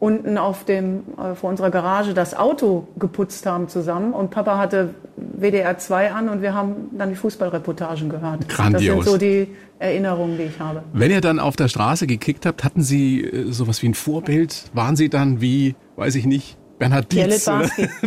unten 0.00 0.38
auf 0.38 0.64
dem, 0.64 1.02
äh, 1.18 1.34
vor 1.34 1.50
unserer 1.50 1.70
Garage 1.70 2.14
das 2.14 2.34
Auto 2.34 2.86
geputzt 2.98 3.46
haben 3.46 3.68
zusammen. 3.68 4.12
Und 4.12 4.30
Papa 4.30 4.58
hatte 4.58 4.94
WDR 5.16 5.76
2 5.76 6.12
an 6.12 6.28
und 6.28 6.42
wir 6.42 6.54
haben 6.54 6.90
dann 6.92 7.10
die 7.10 7.16
Fußballreportagen 7.16 8.08
gehört. 8.08 8.48
Grandios. 8.48 8.96
Das 8.96 9.04
sind 9.04 9.12
so 9.12 9.18
die 9.18 9.48
Erinnerungen, 9.78 10.36
die 10.36 10.44
ich 10.44 10.58
habe. 10.60 10.82
Wenn 10.92 11.10
ihr 11.10 11.20
dann 11.20 11.40
auf 11.40 11.56
der 11.56 11.68
Straße 11.68 12.06
gekickt 12.06 12.46
habt, 12.46 12.64
hatten 12.64 12.82
Sie 12.82 13.24
äh, 13.24 13.50
sowas 13.50 13.82
wie 13.82 13.88
ein 13.88 13.94
Vorbild? 13.94 14.70
Waren 14.72 14.96
Sie 14.96 15.08
dann 15.08 15.40
wie, 15.40 15.74
weiß 15.96 16.14
ich 16.14 16.26
nicht, 16.26 16.56
Bernhard 16.78 17.12
Dietz? 17.12 17.50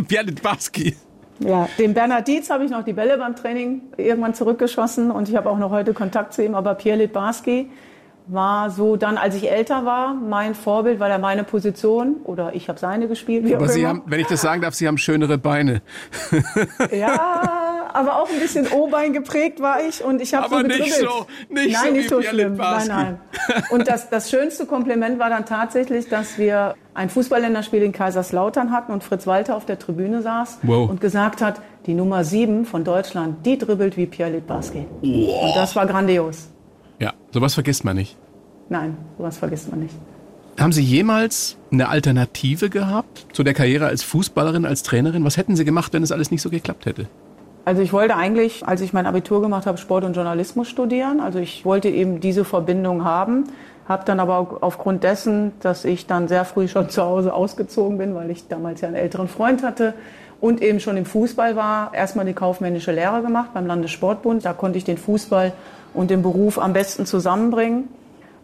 Pierre 0.08 0.24
Litbarski. 0.24 0.96
Ja, 1.38 1.68
dem 1.76 1.92
Bernhard 1.92 2.28
Dietz 2.28 2.50
habe 2.50 2.64
ich 2.64 2.70
noch 2.70 2.84
die 2.84 2.92
Bälle 2.92 3.18
beim 3.18 3.34
Training 3.34 3.80
irgendwann 3.96 4.32
zurückgeschossen 4.32 5.10
und 5.10 5.28
ich 5.28 5.34
habe 5.34 5.50
auch 5.50 5.58
noch 5.58 5.70
heute 5.70 5.92
Kontakt 5.92 6.34
zu 6.34 6.44
ihm. 6.44 6.54
Aber 6.54 6.74
Pierre 6.74 6.98
Litbarski 6.98 7.68
war 8.26 8.70
so 8.70 8.96
dann, 8.96 9.18
als 9.18 9.34
ich 9.34 9.50
älter 9.50 9.84
war, 9.84 10.14
mein 10.14 10.54
Vorbild, 10.54 11.00
weil 11.00 11.10
er 11.10 11.18
meine 11.18 11.44
Position 11.44 12.16
oder 12.24 12.54
ich 12.54 12.68
habe 12.68 12.78
seine 12.78 13.08
gespielt. 13.08 13.44
Wie 13.44 13.54
aber 13.54 13.68
Sie 13.68 13.80
immer. 13.80 13.88
haben, 13.90 14.02
wenn 14.06 14.20
ich 14.20 14.26
das 14.26 14.40
sagen 14.40 14.62
darf, 14.62 14.74
Sie 14.74 14.86
haben 14.86 14.98
schönere 14.98 15.38
Beine. 15.38 15.82
ja, 16.92 17.88
aber 17.92 18.16
auch 18.20 18.28
ein 18.30 18.38
bisschen 18.38 18.68
O-Bein 18.70 19.12
geprägt 19.12 19.60
war 19.60 19.82
ich 19.82 20.04
und 20.04 20.20
ich 20.20 20.34
habe 20.34 20.48
so 20.48 20.56
gedribbelt. 20.56 20.80
nicht 20.80 20.94
so, 20.94 21.26
nicht 21.48 21.72
nein, 21.72 21.86
so 21.86 21.92
nicht 21.92 22.08
so 22.08 22.22
schlimm. 22.22 22.56
Nein, 22.56 22.86
nein. 22.88 23.20
Und 23.70 23.88
das, 23.88 24.08
das 24.08 24.30
schönste 24.30 24.66
Kompliment 24.66 25.18
war 25.18 25.28
dann 25.28 25.44
tatsächlich, 25.44 26.08
dass 26.08 26.38
wir 26.38 26.74
ein 26.94 27.10
Fußballländerspiel 27.10 27.82
in 27.82 27.92
Kaiserslautern 27.92 28.70
hatten 28.70 28.92
und 28.92 29.02
Fritz 29.02 29.26
Walter 29.26 29.56
auf 29.56 29.66
der 29.66 29.78
Tribüne 29.78 30.22
saß 30.22 30.60
wow. 30.62 30.88
und 30.88 31.00
gesagt 31.00 31.42
hat, 31.42 31.60
die 31.86 31.94
Nummer 31.94 32.24
sieben 32.24 32.64
von 32.64 32.84
Deutschland, 32.84 33.44
die 33.44 33.58
dribbelt 33.58 33.96
wie 33.96 34.06
Pierre 34.06 34.30
Litbarski. 34.30 34.86
Wow. 35.00 35.44
Und 35.44 35.56
das 35.56 35.74
war 35.74 35.86
grandios. 35.86 36.48
Ja, 37.02 37.14
sowas 37.32 37.54
vergisst 37.54 37.84
man 37.84 37.96
nicht. 37.96 38.16
Nein, 38.68 38.96
sowas 39.18 39.36
vergisst 39.36 39.68
man 39.68 39.80
nicht. 39.80 39.94
Haben 40.56 40.70
Sie 40.70 40.82
jemals 40.82 41.56
eine 41.72 41.88
Alternative 41.88 42.70
gehabt 42.70 43.26
zu 43.32 43.42
der 43.42 43.54
Karriere 43.54 43.86
als 43.86 44.04
Fußballerin, 44.04 44.64
als 44.64 44.84
Trainerin? 44.84 45.24
Was 45.24 45.36
hätten 45.36 45.56
Sie 45.56 45.64
gemacht, 45.64 45.92
wenn 45.92 46.04
es 46.04 46.12
alles 46.12 46.30
nicht 46.30 46.42
so 46.42 46.48
geklappt 46.48 46.86
hätte? 46.86 47.08
Also 47.64 47.82
ich 47.82 47.92
wollte 47.92 48.14
eigentlich, 48.14 48.68
als 48.68 48.82
ich 48.82 48.92
mein 48.92 49.06
Abitur 49.06 49.42
gemacht 49.42 49.66
habe, 49.66 49.78
Sport 49.78 50.04
und 50.04 50.14
Journalismus 50.14 50.68
studieren. 50.68 51.18
Also 51.18 51.40
ich 51.40 51.64
wollte 51.64 51.88
eben 51.88 52.20
diese 52.20 52.44
Verbindung 52.44 53.02
haben, 53.04 53.48
habe 53.88 54.04
dann 54.04 54.20
aber 54.20 54.58
aufgrund 54.60 55.02
dessen, 55.02 55.50
dass 55.58 55.84
ich 55.84 56.06
dann 56.06 56.28
sehr 56.28 56.44
früh 56.44 56.68
schon 56.68 56.88
zu 56.88 57.02
Hause 57.02 57.34
ausgezogen 57.34 57.98
bin, 57.98 58.14
weil 58.14 58.30
ich 58.30 58.46
damals 58.46 58.80
ja 58.80 58.86
einen 58.86 58.96
älteren 58.96 59.26
Freund 59.26 59.64
hatte 59.64 59.94
und 60.40 60.62
eben 60.62 60.78
schon 60.78 60.96
im 60.96 61.04
Fußball 61.04 61.56
war, 61.56 61.92
erstmal 61.94 62.26
die 62.26 62.32
kaufmännische 62.32 62.92
Lehre 62.92 63.22
gemacht 63.22 63.50
beim 63.54 63.66
Landessportbund. 63.66 64.44
Da 64.44 64.52
konnte 64.52 64.78
ich 64.78 64.84
den 64.84 64.98
Fußball 64.98 65.52
und 65.94 66.10
den 66.10 66.22
Beruf 66.22 66.58
am 66.58 66.72
besten 66.72 67.06
zusammenbringen. 67.06 67.88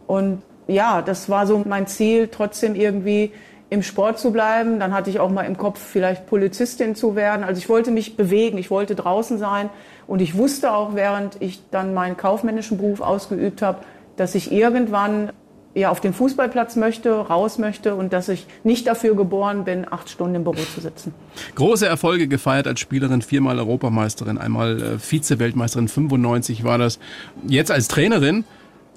Und 0.06 0.42
ja, 0.66 1.02
das 1.02 1.28
war 1.28 1.46
so 1.46 1.62
mein 1.66 1.86
Ziel, 1.86 2.28
trotzdem 2.28 2.74
irgendwie 2.74 3.32
im 3.70 3.82
Sport 3.82 4.18
zu 4.18 4.32
bleiben. 4.32 4.80
Dann 4.80 4.94
hatte 4.94 5.10
ich 5.10 5.20
auch 5.20 5.30
mal 5.30 5.42
im 5.42 5.56
Kopf, 5.56 5.78
vielleicht 5.78 6.26
Polizistin 6.26 6.94
zu 6.94 7.16
werden. 7.16 7.44
Also 7.44 7.58
ich 7.58 7.68
wollte 7.68 7.90
mich 7.90 8.16
bewegen, 8.16 8.58
ich 8.58 8.70
wollte 8.70 8.94
draußen 8.94 9.38
sein. 9.38 9.70
Und 10.06 10.20
ich 10.20 10.36
wusste 10.36 10.72
auch, 10.72 10.94
während 10.94 11.40
ich 11.40 11.60
dann 11.70 11.94
meinen 11.94 12.16
kaufmännischen 12.16 12.78
Beruf 12.78 13.00
ausgeübt 13.00 13.62
habe, 13.62 13.80
dass 14.16 14.34
ich 14.34 14.50
irgendwann 14.52 15.30
ja 15.74 15.90
auf 15.90 16.00
den 16.00 16.12
Fußballplatz 16.12 16.76
möchte, 16.76 17.12
raus 17.12 17.58
möchte 17.58 17.94
und 17.94 18.12
dass 18.12 18.28
ich 18.28 18.46
nicht 18.64 18.86
dafür 18.86 19.14
geboren 19.14 19.64
bin, 19.64 19.86
acht 19.90 20.10
Stunden 20.10 20.36
im 20.36 20.44
Büro 20.44 20.56
zu 20.74 20.80
sitzen. 20.80 21.14
Große 21.54 21.86
Erfolge 21.86 22.28
gefeiert 22.28 22.66
als 22.66 22.80
Spielerin, 22.80 23.22
viermal 23.22 23.58
Europameisterin, 23.58 24.38
einmal 24.38 24.80
äh, 24.80 24.98
Vize-Weltmeisterin, 24.98 25.88
95 25.88 26.64
war 26.64 26.78
das. 26.78 26.98
Jetzt 27.46 27.70
als 27.70 27.88
Trainerin, 27.88 28.44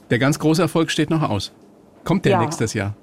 der 0.10 0.20
ganz 0.20 0.40
große 0.40 0.62
Erfolg 0.62 0.92
steht 0.92 1.10
noch 1.10 1.30
aus. 1.30 1.52
Kommt 2.04 2.26
der 2.26 2.34
ja. 2.34 2.42
nächstes 2.42 2.74
Jahr? 2.74 2.96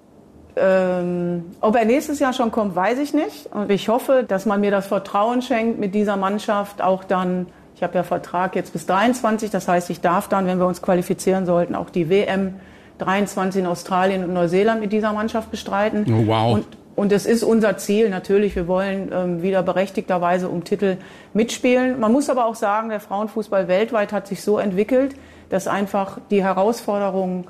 Ähm, 0.57 1.45
ob 1.61 1.77
er 1.77 1.85
nächstes 1.85 2.19
Jahr 2.19 2.33
schon 2.33 2.51
kommt, 2.51 2.75
weiß 2.75 2.99
ich 2.99 3.15
nicht. 3.15 3.47
Und 3.53 3.71
ich 3.71 3.89
hoffe, 3.89 4.25
dass 4.27 4.45
man 4.45 4.61
mir 4.61 4.71
das 4.71 4.87
Vertrauen 4.89 5.41
schenkt, 5.41 5.79
mit 5.79 5.95
dieser 5.95 6.17
Mannschaft 6.17 6.83
auch 6.83 7.05
dann, 7.05 7.47
ich 7.77 7.83
habe 7.83 7.95
ja 7.95 8.03
Vertrag 8.03 8.57
jetzt 8.57 8.73
bis 8.73 8.87
23, 8.87 9.51
das 9.51 9.69
heißt, 9.69 9.89
ich 9.91 10.01
darf 10.01 10.29
dann, 10.29 10.47
wenn 10.47 10.59
wir 10.59 10.67
uns 10.67 10.83
qualifizieren 10.83 11.47
sollten, 11.47 11.77
auch 11.77 11.91
die 11.91 12.11
WM 12.11 12.55
23 12.99 13.63
in 13.63 13.67
Australien 13.67 14.25
und 14.25 14.33
Neuseeland 14.33 14.81
mit 14.81 14.93
dieser 14.93 15.13
Mannschaft 15.13 15.51
bestreiten. 15.51 16.05
Oh, 16.09 16.27
wow. 16.27 16.55
Und, 16.55 16.67
und 16.97 17.13
es 17.13 17.27
ist 17.27 17.43
unser 17.43 17.77
Ziel 17.77 18.11
natürlich. 18.11 18.57
Wir 18.57 18.67
wollen 18.67 19.11
ähm, 19.13 19.43
wieder 19.43 19.63
berechtigterweise 19.63 20.49
um 20.49 20.65
Titel 20.65 20.97
mitspielen. 21.33 22.01
Man 22.01 22.13
muss 22.13 22.29
aber 22.29 22.47
auch 22.47 22.57
sagen, 22.57 22.89
der 22.89 23.01
Frauenfußball 23.01 23.69
weltweit 23.69 24.13
hat 24.13 24.27
sich 24.27 24.43
so 24.43 24.59
entwickelt, 24.59 25.15
dass 25.49 25.69
einfach 25.69 26.19
die 26.31 26.43
Herausforderungen 26.43 27.47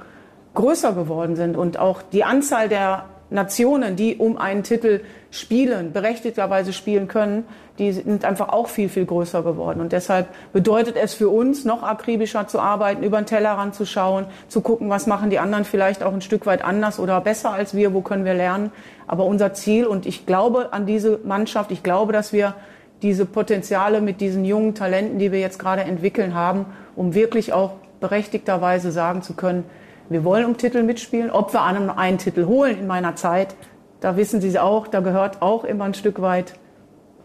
größer 0.55 0.93
geworden 0.93 1.37
sind 1.37 1.57
und 1.57 1.79
auch 1.79 2.03
die 2.03 2.25
Anzahl 2.25 2.69
der 2.69 3.05
Nationen, 3.31 3.97
die 3.97 4.17
um 4.17 4.39
einen 4.39 4.63
Titel 4.63 5.01
spielen, 5.31 5.93
berechtigterweise 5.93 6.73
spielen 6.73 7.09
können, 7.09 7.45
die 7.79 7.93
sind 7.93 8.25
einfach 8.25 8.49
auch 8.49 8.69
viel, 8.69 8.89
viel 8.89 9.05
größer 9.05 9.43
geworden. 9.43 9.81
Und 9.81 9.93
deshalb 9.93 10.29
bedeutet 10.53 10.97
es 10.97 11.15
für 11.15 11.29
uns, 11.29 11.65
noch 11.65 11.83
akribischer 11.83 12.49
zu 12.49 12.59
arbeiten, 12.59 13.03
über 13.03 13.19
den 13.19 13.27
Tellerrand 13.27 13.75
zu 13.75 13.85
schauen, 13.85 14.27
zu 14.49 14.61
gucken, 14.61 14.91
was 14.91 15.07
machen 15.07 15.31
die 15.31 15.39
anderen 15.39 15.65
vielleicht 15.65 16.03
auch 16.03 16.13
ein 16.13 16.23
Stück 16.23 16.47
weit 16.47 16.65
anders 16.65 16.99
oder 16.99 17.21
besser 17.21 17.53
als 17.53 17.75
wir, 17.75 17.95
wo 17.95 18.01
können 18.01 18.25
wir 18.25 18.35
lernen. 18.35 18.73
Aber 19.07 19.27
unser 19.27 19.53
Ziel, 19.53 19.87
und 19.87 20.07
ich 20.07 20.27
glaube 20.27 20.73
an 20.73 20.87
diese 20.87 21.21
Mannschaft, 21.25 21.71
ich 21.71 21.83
glaube, 21.83 22.13
dass 22.13 22.33
wir 22.33 22.55
diese 23.03 23.27
Potenziale 23.27 24.01
mit 24.01 24.21
diesen 24.21 24.45
jungen 24.45 24.75
Talenten, 24.75 25.19
die 25.19 25.31
wir 25.31 25.39
jetzt 25.39 25.59
gerade 25.59 25.83
entwickeln 25.83 26.35
haben, 26.35 26.67
um 26.97 27.15
wirklich 27.15 27.53
auch 27.53 27.75
berechtigterweise 28.01 28.91
sagen 28.91 29.23
zu 29.23 29.35
können, 29.35 29.65
wir 30.09 30.25
wollen 30.25 30.45
um 30.45 30.57
Titel 30.57 30.83
mitspielen. 30.83 31.31
Ob 31.31 31.53
wir 31.53 31.63
einen, 31.63 31.91
einen 31.91 32.19
Titel 32.19 32.47
holen 32.47 32.79
in 32.79 32.87
meiner 32.87 33.17
Zeit, 33.17 33.55
da 34.01 34.17
wissen 34.17 34.41
Sie 34.41 34.59
auch, 34.59 34.87
da 34.87 35.01
gehört 35.01 35.43
auch 35.43 35.65
immer 35.65 35.85
ein 35.85 35.95
Stück 35.95 36.21
weit 36.21 36.55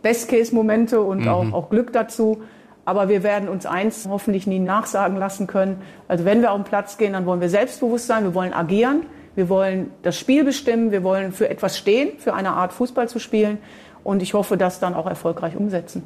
Best-Case-Momente 0.02 1.02
und 1.02 1.22
mhm. 1.22 1.28
auch, 1.28 1.54
auch 1.54 1.70
Glück 1.70 1.94
dazu. 1.94 2.42
Aber 2.86 3.08
wir 3.08 3.24
werden 3.24 3.48
uns 3.48 3.66
eins 3.66 4.08
hoffentlich 4.10 4.46
nie 4.46 4.60
nachsagen 4.60 5.18
lassen 5.18 5.48
können. 5.48 5.82
Also 6.08 6.26
wenn 6.26 6.42
wir 6.42 6.52
auf 6.52 6.58
den 6.58 6.66
Platz 6.66 6.98
gehen, 6.98 7.14
dann 7.14 7.26
wollen 7.26 7.40
wir 7.40 7.50
selbstbewusst 7.50 8.08
sein, 8.08 8.24
wir 8.24 8.34
wollen 8.34 8.54
agieren, 8.54 9.06
wir 9.36 9.48
wollen 9.48 9.92
das 10.02 10.20
Spiel 10.20 10.44
bestimmen, 10.44 10.92
wir 10.92 11.04
wollen 11.04 11.32
für 11.32 11.50
etwas 11.50 11.78
stehen, 11.78 12.20
für 12.20 12.34
eine 12.34 12.52
Art 12.52 12.74
Fußball 12.74 13.08
zu 13.08 13.20
spielen. 13.20 13.60
Und 14.04 14.22
ich 14.22 14.34
hoffe, 14.34 14.58
das 14.58 14.82
dann 14.82 14.96
auch 14.96 15.08
erfolgreich 15.08 15.56
umsetzen. 15.56 16.04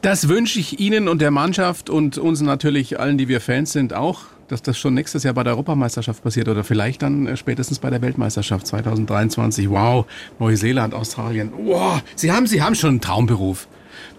Das 0.00 0.28
wünsche 0.28 0.58
ich 0.60 0.80
Ihnen 0.80 1.08
und 1.08 1.20
der 1.20 1.30
Mannschaft 1.30 1.90
und 1.90 2.16
uns 2.16 2.40
natürlich 2.40 2.98
allen, 2.98 3.18
die 3.18 3.28
wir 3.28 3.40
Fans 3.40 3.72
sind, 3.72 3.92
auch 3.92 4.20
dass 4.48 4.62
das 4.62 4.78
schon 4.78 4.94
nächstes 4.94 5.22
Jahr 5.22 5.34
bei 5.34 5.44
der 5.44 5.52
Europameisterschaft 5.52 6.22
passiert 6.22 6.48
oder 6.48 6.64
vielleicht 6.64 7.02
dann 7.02 7.26
äh, 7.26 7.36
spätestens 7.36 7.78
bei 7.78 7.90
der 7.90 8.02
Weltmeisterschaft 8.02 8.66
2023. 8.66 9.70
Wow, 9.70 10.06
Neuseeland, 10.38 10.94
Australien. 10.94 11.52
Wow, 11.56 12.02
Sie 12.16 12.32
haben, 12.32 12.46
Sie 12.46 12.62
haben 12.62 12.74
schon 12.74 12.90
einen 12.90 13.00
Traumberuf. 13.00 13.68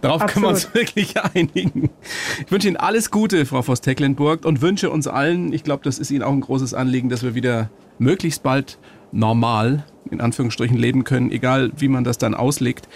Darauf 0.02 0.22
Absolut. 0.22 0.34
können 0.34 0.46
wir 0.46 0.50
uns 0.50 0.74
wirklich 0.74 1.22
einigen. 1.36 1.90
Ich 2.46 2.52
wünsche 2.52 2.68
Ihnen 2.68 2.78
alles 2.78 3.12
Gute, 3.12 3.46
Frau 3.46 3.62
Voss-Tecklenburg, 3.62 4.46
und 4.46 4.62
wünsche 4.62 4.90
uns 4.90 5.08
allen, 5.08 5.52
ich 5.52 5.64
glaube, 5.64 5.84
das 5.84 6.00
ist 6.00 6.12
Ihnen 6.12 6.24
auch 6.24 6.32
ein 6.32 6.42
großes 6.42 6.74
Anliegen, 6.74 7.10
dass 7.10 7.24
wir 7.24 7.36
wieder 7.36 7.70
möglichst 7.98 8.44
bald 8.44 8.78
normal 9.12 9.86
in 10.12 10.22
Anführungsstrichen 10.22 10.78
leben 10.78 11.04
können, 11.04 11.32
egal 11.32 11.72
wie 11.78 11.88
man 11.88 12.04
das 12.04 12.18
dann 12.18 12.34
auslegt. 12.34 12.88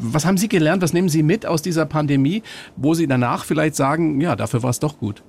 Was 0.00 0.24
haben 0.24 0.36
Sie 0.36 0.48
gelernt? 0.48 0.82
Was 0.82 0.92
nehmen 0.92 1.08
Sie 1.08 1.22
mit 1.22 1.46
aus 1.46 1.62
dieser 1.62 1.86
Pandemie, 1.86 2.42
wo 2.76 2.94
Sie 2.94 3.06
danach 3.06 3.44
vielleicht 3.44 3.74
sagen, 3.74 4.20
ja, 4.20 4.36
dafür 4.36 4.62
war 4.62 4.70
es 4.70 4.78
doch 4.78 4.98
gut? 4.98 5.22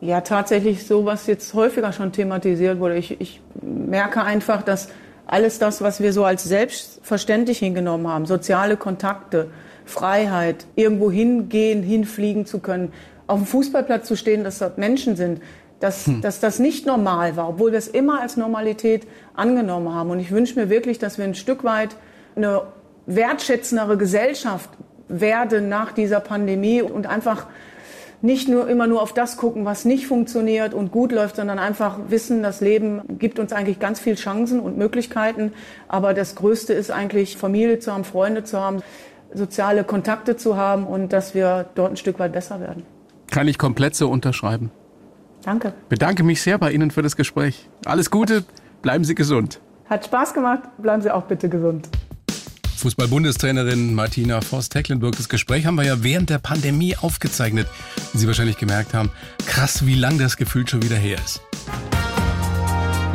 Ja, 0.00 0.22
tatsächlich 0.22 0.86
so, 0.86 1.04
was 1.04 1.26
jetzt 1.26 1.52
häufiger 1.52 1.92
schon 1.92 2.12
thematisiert 2.12 2.78
wurde. 2.80 2.96
Ich, 2.96 3.20
ich 3.20 3.40
merke 3.60 4.22
einfach, 4.22 4.62
dass 4.62 4.88
alles 5.26 5.58
das, 5.58 5.82
was 5.82 6.00
wir 6.00 6.12
so 6.12 6.24
als 6.24 6.44
selbstverständlich 6.44 7.58
hingenommen 7.58 8.08
haben, 8.08 8.26
soziale 8.26 8.76
Kontakte, 8.76 9.48
Freiheit, 9.84 10.66
irgendwo 10.74 11.10
hingehen, 11.10 11.82
hinfliegen 11.82 12.46
zu 12.46 12.60
können, 12.60 12.92
auf 13.26 13.38
dem 13.38 13.46
Fußballplatz 13.46 14.06
zu 14.06 14.16
stehen, 14.16 14.42
dass 14.42 14.58
dort 14.58 14.78
Menschen 14.78 15.16
sind, 15.16 15.42
dass, 15.80 16.06
hm. 16.06 16.20
dass 16.20 16.40
das 16.40 16.58
nicht 16.58 16.86
normal 16.86 17.36
war, 17.36 17.50
obwohl 17.50 17.72
wir 17.72 17.78
es 17.78 17.88
immer 17.88 18.20
als 18.20 18.36
Normalität 18.36 19.06
angenommen 19.34 19.94
haben. 19.94 20.10
Und 20.10 20.20
ich 20.20 20.30
wünsche 20.30 20.58
mir 20.58 20.70
wirklich, 20.70 20.98
dass 20.98 21.18
wir 21.18 21.24
ein 21.24 21.34
Stück 21.34 21.62
weit 21.62 21.90
eine 22.36 22.62
wertschätzendere 23.06 23.96
Gesellschaft 23.96 24.70
werden 25.08 25.68
nach 25.68 25.92
dieser 25.92 26.20
Pandemie 26.20 26.82
und 26.82 27.06
einfach 27.06 27.46
nicht 28.22 28.48
nur 28.48 28.68
immer 28.68 28.86
nur 28.86 29.00
auf 29.00 29.14
das 29.14 29.36
gucken, 29.36 29.64
was 29.64 29.84
nicht 29.84 30.06
funktioniert 30.06 30.74
und 30.74 30.92
gut 30.92 31.12
läuft, 31.12 31.36
sondern 31.36 31.58
einfach 31.58 31.98
wissen, 32.08 32.42
das 32.42 32.60
Leben 32.60 33.02
gibt 33.18 33.38
uns 33.38 33.52
eigentlich 33.52 33.78
ganz 33.78 33.98
viel 33.98 34.14
Chancen 34.14 34.60
und 34.60 34.76
Möglichkeiten. 34.76 35.52
Aber 35.88 36.12
das 36.12 36.34
Größte 36.34 36.72
ist 36.72 36.90
eigentlich 36.90 37.36
Familie 37.36 37.78
zu 37.78 37.92
haben, 37.92 38.04
Freunde 38.04 38.44
zu 38.44 38.60
haben, 38.60 38.82
soziale 39.32 39.84
Kontakte 39.84 40.36
zu 40.36 40.56
haben 40.56 40.86
und 40.86 41.12
dass 41.12 41.34
wir 41.34 41.66
dort 41.74 41.92
ein 41.92 41.96
Stück 41.96 42.18
weit 42.18 42.32
besser 42.32 42.60
werden. 42.60 42.84
Kann 43.30 43.48
ich 43.48 43.58
komplett 43.58 43.94
so 43.94 44.10
unterschreiben. 44.10 44.70
Danke. 45.42 45.72
Bedanke 45.88 46.22
mich 46.22 46.42
sehr 46.42 46.58
bei 46.58 46.72
Ihnen 46.72 46.90
für 46.90 47.02
das 47.02 47.16
Gespräch. 47.16 47.68
Alles 47.86 48.10
Gute, 48.10 48.44
bleiben 48.82 49.04
Sie 49.04 49.14
gesund. 49.14 49.60
Hat 49.88 50.04
Spaß 50.04 50.34
gemacht, 50.34 50.62
bleiben 50.78 51.00
Sie 51.00 51.10
auch 51.10 51.22
bitte 51.22 51.48
gesund. 51.48 51.88
Fußball-Bundestrainerin 52.80 53.94
Martina 53.94 54.40
Voss-Tecklenburg. 54.40 55.16
Das 55.16 55.28
Gespräch 55.28 55.66
haben 55.66 55.76
wir 55.76 55.84
ja 55.84 56.02
während 56.02 56.30
der 56.30 56.38
Pandemie 56.38 56.96
aufgezeichnet. 56.96 57.68
Wie 58.12 58.18
Sie 58.18 58.26
wahrscheinlich 58.26 58.56
gemerkt 58.56 58.94
haben, 58.94 59.10
krass, 59.46 59.86
wie 59.86 59.94
lang 59.94 60.18
das 60.18 60.36
Gefühl 60.36 60.66
schon 60.66 60.82
wieder 60.82 60.96
her 60.96 61.18
ist. 61.24 61.42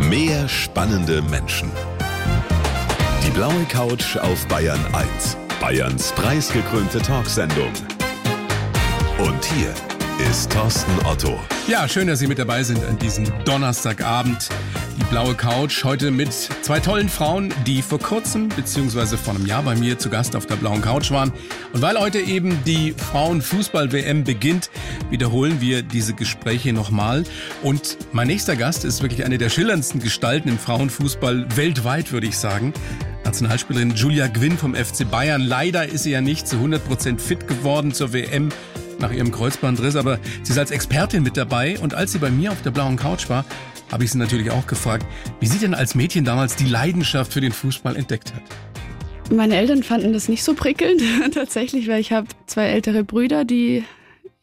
Mehr 0.09 0.47
spannende 0.47 1.21
Menschen. 1.23 1.71
Die 3.25 3.31
blaue 3.31 3.65
Couch 3.65 4.17
auf 4.17 4.47
Bayern 4.47 4.79
1. 4.93 5.37
Bayerns 5.59 6.11
preisgekrönte 6.11 7.01
Talksendung. 7.01 7.71
Und 9.17 9.43
hier 9.45 9.73
ist 10.19 10.51
Thorsten 10.51 10.91
Otto. 11.05 11.39
Ja, 11.67 11.87
schön, 11.87 12.07
dass 12.07 12.19
Sie 12.19 12.27
mit 12.27 12.39
dabei 12.39 12.63
sind 12.63 12.83
an 12.85 12.97
diesem 12.97 13.25
Donnerstagabend. 13.43 14.49
Die 14.97 15.03
blaue 15.05 15.35
Couch 15.35 15.83
heute 15.83 16.11
mit 16.11 16.31
zwei 16.33 16.79
tollen 16.79 17.09
Frauen, 17.09 17.53
die 17.65 17.81
vor 17.81 17.99
kurzem 17.99 18.49
beziehungsweise 18.49 19.17
vor 19.17 19.35
einem 19.35 19.45
Jahr 19.45 19.63
bei 19.63 19.75
mir 19.75 19.97
zu 19.99 20.09
Gast 20.09 20.35
auf 20.35 20.45
der 20.45 20.55
blauen 20.55 20.81
Couch 20.81 21.11
waren. 21.11 21.33
Und 21.73 21.81
weil 21.81 21.99
heute 21.99 22.19
eben 22.19 22.57
die 22.65 22.93
Frauenfußball-WM 22.93 24.23
beginnt, 24.23 24.69
wiederholen 25.09 25.59
wir 25.59 25.81
diese 25.81 26.13
Gespräche 26.13 26.71
nochmal. 26.71 27.23
Und 27.61 27.97
mein 28.13 28.27
nächster 28.27 28.55
Gast 28.55 28.85
ist 28.85 29.01
wirklich 29.01 29.25
eine 29.25 29.37
der 29.37 29.49
schillerndsten 29.49 29.99
Gestalten 29.99 30.49
im 30.49 30.59
Frauenfußball 30.59 31.45
weltweit, 31.55 32.11
würde 32.11 32.27
ich 32.27 32.37
sagen. 32.37 32.73
Nationalspielerin 33.25 33.95
Julia 33.95 34.27
Gwynn 34.27 34.57
vom 34.57 34.75
FC 34.75 35.09
Bayern. 35.09 35.41
Leider 35.41 35.87
ist 35.87 36.03
sie 36.03 36.11
ja 36.11 36.21
nicht 36.21 36.47
zu 36.47 36.57
100% 36.57 37.19
fit 37.19 37.47
geworden 37.47 37.91
zur 37.91 38.13
WM 38.13 38.49
nach 38.99 39.11
ihrem 39.11 39.31
Kreuzbandriss, 39.31 39.95
aber 39.95 40.19
sie 40.43 40.51
ist 40.51 40.57
als 40.57 40.71
Expertin 40.71 41.23
mit 41.23 41.37
dabei 41.37 41.77
und 41.79 41.93
als 41.93 42.11
sie 42.11 42.19
bei 42.19 42.31
mir 42.31 42.51
auf 42.51 42.61
der 42.61 42.71
blauen 42.71 42.95
Couch 42.95 43.29
war, 43.29 43.45
habe 43.91 44.03
ich 44.03 44.11
sie 44.11 44.17
natürlich 44.17 44.51
auch 44.51 44.67
gefragt, 44.67 45.05
wie 45.39 45.47
sie 45.47 45.59
denn 45.59 45.73
als 45.73 45.95
Mädchen 45.95 46.25
damals 46.25 46.55
die 46.55 46.65
Leidenschaft 46.65 47.33
für 47.33 47.41
den 47.41 47.51
Fußball 47.51 47.95
entdeckt 47.95 48.33
hat. 48.33 48.43
Meine 49.31 49.55
Eltern 49.55 49.83
fanden 49.83 50.13
das 50.13 50.29
nicht 50.29 50.43
so 50.43 50.53
prickelnd 50.53 51.01
tatsächlich, 51.33 51.87
weil 51.87 51.99
ich 51.99 52.11
habe 52.11 52.27
zwei 52.45 52.65
ältere 52.65 53.03
Brüder, 53.03 53.43
die 53.43 53.83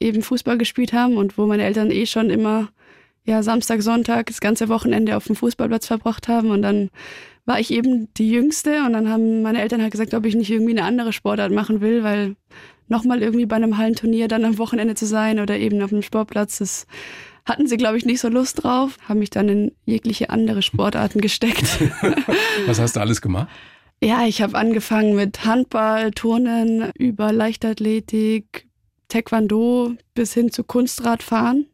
eben 0.01 0.23
Fußball 0.23 0.59
gespielt 0.59 0.93
haben 0.93 1.17
und 1.17 1.39
wo 1.39 1.47
meine 1.47 1.65
Eltern 1.65 1.91
eh 1.91 2.07
schon 2.07 2.31
immer 2.31 2.69
ja 3.25 3.43
Samstag, 3.43 3.83
Sonntag 3.83 4.27
das 4.27 4.41
ganze 4.41 4.69
Wochenende 4.69 5.17
auf 5.17 5.27
dem 5.27 5.37
Fußballplatz 5.37 5.87
verbracht 5.87 6.27
haben 6.27 6.51
und 6.51 6.63
dann 6.63 6.91
war 7.45 7.59
ich 7.59 7.73
eben 7.73 8.13
die 8.15 8.31
Jüngste 8.31 8.85
und 8.85 8.93
dann 8.93 9.09
haben 9.09 9.43
meine 9.43 9.61
Eltern 9.61 9.83
halt 9.83 9.93
gesagt, 9.93 10.15
ob 10.15 10.25
ich 10.25 10.35
nicht 10.35 10.51
irgendwie 10.51 10.73
eine 10.73 10.85
andere 10.85 11.13
Sportart 11.13 11.53
machen 11.53 11.81
will, 11.81 12.05
weil 12.05 12.37
nochmal 12.93 13.23
irgendwie 13.23 13.47
bei 13.47 13.57
einem 13.57 13.79
Hallenturnier 13.79 14.29
dann 14.29 14.45
am 14.45 14.59
Wochenende 14.59 14.95
zu 14.95 15.07
sein 15.07 15.41
oder 15.41 15.59
eben 15.59 15.83
auf 15.83 15.93
einem 15.93 16.03
Sportplatz, 16.03 16.59
das 16.59 16.87
hatten 17.45 17.67
sie, 17.67 17.77
glaube 17.77 17.97
ich, 17.97 18.05
nicht 18.05 18.21
so 18.21 18.29
Lust 18.29 18.63
drauf, 18.63 18.97
haben 19.09 19.19
mich 19.19 19.31
dann 19.31 19.49
in 19.49 19.73
jegliche 19.85 20.31
andere 20.31 20.63
Sportarten 20.63 21.21
gesteckt. 21.21 21.81
Was 22.67 22.79
hast 22.79 22.95
du 22.95 23.01
alles 23.01 23.21
gemacht? 23.21 23.49
Ja, 24.01 24.27
ich 24.27 24.43
habe 24.43 24.57
angefangen 24.57 25.17
mit 25.17 25.45
Handball, 25.45 26.13
Turnen, 26.13 26.93
über 26.99 27.33
Leichtathletik, 27.33 28.67
Taekwondo 29.09 29.93
bis 30.15 30.35
hin 30.35 30.53
zu 30.53 30.63
Kunstradfahren. 30.63 31.67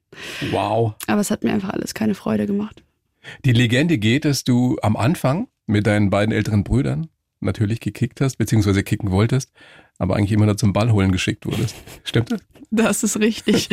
Wow. 0.51 0.95
Aber 1.07 1.21
es 1.21 1.31
hat 1.31 1.45
mir 1.45 1.53
einfach 1.53 1.71
alles 1.71 1.95
keine 1.95 2.15
Freude 2.15 2.47
gemacht. 2.47 2.83
Die 3.45 3.53
Legende 3.53 3.99
geht, 3.99 4.25
dass 4.25 4.45
du 4.45 4.79
am 4.83 4.97
Anfang 4.97 5.49
mit 5.67 5.87
deinen 5.87 6.11
beiden 6.11 6.35
älteren 6.35 6.65
Brüdern 6.65 7.09
natürlich 7.40 7.80
gekickt 7.80 8.21
hast, 8.21 8.37
beziehungsweise 8.37 8.83
kicken 8.83 9.11
wolltest, 9.11 9.50
aber 9.99 10.16
eigentlich 10.16 10.33
immer 10.33 10.47
nur 10.47 10.57
zum 10.57 10.73
Ball 10.73 10.92
holen 10.92 11.12
geschickt 11.12 11.47
wurdest. 11.47 11.75
Stimmt 12.04 12.33
das? 12.33 12.40
Das 12.71 13.02
ist 13.02 13.18
richtig. 13.18 13.68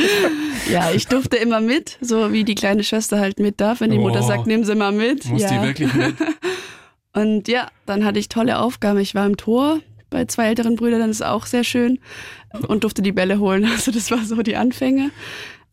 ja, 0.72 0.91
ich 0.91 1.07
durfte 1.07 1.36
immer 1.38 1.60
mit, 1.60 1.98
so 2.01 2.31
wie 2.31 2.43
die 2.45 2.55
kleine 2.55 2.84
Schwester 2.84 3.19
halt 3.19 3.39
mit 3.39 3.60
darf, 3.60 3.81
wenn 3.81 3.91
die 3.91 3.98
Mutter 3.98 4.22
Oh. 4.24 4.27
sagt, 4.27 4.48
nimm 4.48 4.63
sie 4.63 4.75
mal 4.75 4.91
mit. 4.93 5.25
Muss 5.25 5.41
ja. 5.41 5.50
die 5.50 5.67
wirklich 5.67 5.93
mit? 5.93 6.15
Und 7.13 7.48
ja, 7.48 7.69
dann 7.86 8.05
hatte 8.05 8.19
ich 8.19 8.29
tolle 8.29 8.60
Aufgaben. 8.60 9.00
Ich 9.00 9.15
war 9.15 9.25
im 9.25 9.38
Tor 9.38 9.79
bei 10.10 10.25
zwei 10.25 10.48
älteren 10.48 10.75
Brüdern, 10.75 11.01
das 11.01 11.10
ist 11.10 11.22
auch 11.25 11.45
sehr 11.45 11.63
schön 11.63 12.00
und 12.67 12.84
durfte 12.84 13.01
die 13.01 13.12
Bälle 13.12 13.39
holen. 13.39 13.65
Also 13.72 13.91
das 13.91 14.12
war 14.12 14.24
so 14.24 14.41
die 14.43 14.55
Anfänge. 14.55 15.12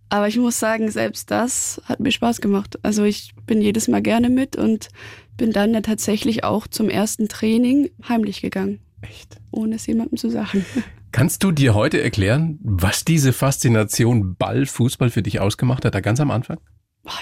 Aber 0.09 0.29
ich 0.29 0.37
muss 0.37 0.59
sagen, 0.59 0.91
selbst 0.91 1.31
das 1.31 1.81
hat 1.85 2.01
mir 2.01 2.11
Spaß 2.13 2.41
gemacht. 2.41 2.79
Also 2.83 3.05
ich 3.05 3.33
bin 3.47 3.63
jedes 3.63 3.89
Mal 3.89 4.03
gerne 4.03 4.31
mit 4.31 4.57
und 4.57 4.89
bin 5.37 5.53
dann 5.53 5.75
ja 5.75 5.81
tatsächlich 5.81 6.45
auch 6.45 6.67
zum 6.67 6.89
ersten 6.89 7.29
Training 7.29 7.91
heimlich 8.09 8.41
gegangen, 8.41 8.81
Echt? 9.01 9.37
ohne 9.51 9.77
es 9.77 9.87
jemandem 9.87 10.19
zu 10.19 10.31
sagen. 10.31 10.65
Kannst 11.13 11.45
du 11.45 11.53
dir 11.53 11.75
heute 11.75 12.01
erklären, 12.03 12.59
was 12.63 13.05
diese 13.05 13.33
Faszination 13.33 14.35
Ball, 14.37 14.65
Fußball 14.65 15.11
für 15.11 15.23
dich 15.23 15.41
ausgemacht 15.41 15.85
hat, 15.85 15.95
da 15.95 16.01
ganz 16.01 16.21
am 16.21 16.31
Anfang? 16.31 16.59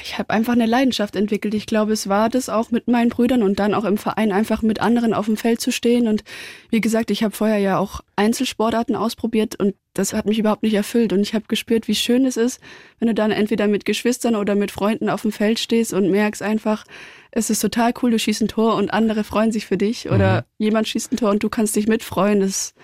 Ich 0.02 0.18
habe 0.18 0.28
einfach 0.28 0.52
eine 0.52 0.66
Leidenschaft 0.66 1.16
entwickelt. 1.16 1.54
Ich 1.54 1.64
glaube, 1.64 1.92
es 1.94 2.06
war 2.06 2.28
das 2.28 2.50
auch 2.50 2.70
mit 2.70 2.86
meinen 2.86 3.08
Brüdern 3.08 3.42
und 3.42 3.58
dann 3.58 3.72
auch 3.72 3.84
im 3.84 3.96
Verein 3.96 4.30
einfach 4.30 4.60
mit 4.60 4.80
anderen 4.80 5.14
auf 5.14 5.24
dem 5.24 5.38
Feld 5.38 5.62
zu 5.62 5.72
stehen. 5.72 6.06
Und 6.06 6.22
wie 6.68 6.82
gesagt, 6.82 7.10
ich 7.10 7.22
habe 7.22 7.34
vorher 7.34 7.58
ja 7.58 7.78
auch 7.78 8.02
Einzelsportarten 8.14 8.94
ausprobiert 8.94 9.56
und 9.56 9.74
das 9.94 10.12
hat 10.12 10.26
mich 10.26 10.38
überhaupt 10.38 10.62
nicht 10.62 10.74
erfüllt. 10.74 11.14
Und 11.14 11.20
ich 11.20 11.32
habe 11.32 11.46
gespürt, 11.48 11.88
wie 11.88 11.94
schön 11.94 12.26
es 12.26 12.36
ist, 12.36 12.60
wenn 12.98 13.08
du 13.08 13.14
dann 13.14 13.30
entweder 13.30 13.68
mit 13.68 13.86
Geschwistern 13.86 14.36
oder 14.36 14.54
mit 14.54 14.70
Freunden 14.70 15.08
auf 15.08 15.22
dem 15.22 15.32
Feld 15.32 15.58
stehst 15.58 15.94
und 15.94 16.10
merkst 16.10 16.42
einfach, 16.42 16.84
es 17.30 17.48
ist 17.48 17.60
total 17.60 17.94
cool, 18.02 18.10
du 18.10 18.18
schießt 18.18 18.42
ein 18.42 18.48
Tor 18.48 18.74
und 18.74 18.92
andere 18.92 19.24
freuen 19.24 19.50
sich 19.50 19.64
für 19.64 19.78
dich 19.78 20.10
oder 20.10 20.44
jemand 20.58 20.88
schießt 20.88 21.12
ein 21.12 21.16
Tor 21.16 21.30
und 21.30 21.42
du 21.42 21.48
kannst 21.48 21.74
dich 21.74 21.88
mitfreuen. 21.88 22.40
Das 22.40 22.74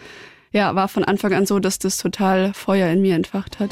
ja, 0.56 0.74
war 0.74 0.88
von 0.88 1.04
Anfang 1.04 1.34
an 1.34 1.44
so, 1.44 1.58
dass 1.58 1.78
das 1.78 1.98
total 1.98 2.54
Feuer 2.54 2.88
in 2.88 3.02
mir 3.02 3.14
entfacht 3.14 3.60
hat. 3.60 3.68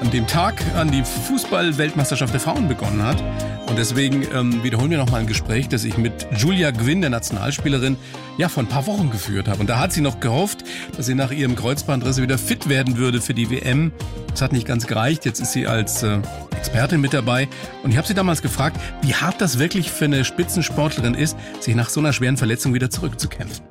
An 0.00 0.10
dem 0.10 0.26
Tag, 0.26 0.60
an 0.74 0.90
die 0.90 1.04
Fußball-Weltmeisterschaft 1.04 2.34
der 2.34 2.40
Frauen 2.40 2.66
begonnen 2.66 3.00
hat. 3.02 3.22
Und 3.68 3.78
deswegen 3.78 4.26
ähm, 4.34 4.62
wiederholen 4.64 4.90
wir 4.90 4.98
nochmal 4.98 5.20
ein 5.20 5.28
Gespräch, 5.28 5.68
das 5.68 5.84
ich 5.84 5.96
mit 5.98 6.26
Julia 6.36 6.72
Gwynn, 6.72 7.00
der 7.00 7.10
Nationalspielerin, 7.10 7.96
ja, 8.38 8.48
vor 8.48 8.64
ein 8.64 8.68
paar 8.68 8.88
Wochen 8.88 9.10
geführt 9.10 9.46
habe. 9.46 9.60
Und 9.60 9.70
da 9.70 9.78
hat 9.78 9.92
sie 9.92 10.00
noch 10.00 10.18
gehofft, 10.18 10.64
dass 10.96 11.06
sie 11.06 11.14
nach 11.14 11.30
ihrem 11.30 11.54
Kreuzbandriss 11.54 12.20
wieder 12.20 12.38
fit 12.38 12.68
werden 12.68 12.96
würde 12.96 13.20
für 13.20 13.32
die 13.32 13.48
WM. 13.48 13.92
Das 14.30 14.42
hat 14.42 14.52
nicht 14.52 14.66
ganz 14.66 14.88
gereicht. 14.88 15.24
Jetzt 15.26 15.38
ist 15.38 15.52
sie 15.52 15.68
als 15.68 16.02
äh, 16.02 16.18
Expertin 16.58 17.00
mit 17.00 17.14
dabei. 17.14 17.46
Und 17.84 17.92
ich 17.92 17.98
habe 17.98 18.06
sie 18.06 18.14
damals 18.14 18.42
gefragt, 18.42 18.80
wie 19.02 19.14
hart 19.14 19.40
das 19.40 19.60
wirklich 19.60 19.92
für 19.92 20.06
eine 20.06 20.24
Spitzensportlerin 20.24 21.14
ist, 21.14 21.36
sich 21.60 21.76
nach 21.76 21.88
so 21.88 22.00
einer 22.00 22.12
schweren 22.12 22.36
Verletzung 22.36 22.74
wieder 22.74 22.90
zurückzukämpfen. 22.90 23.64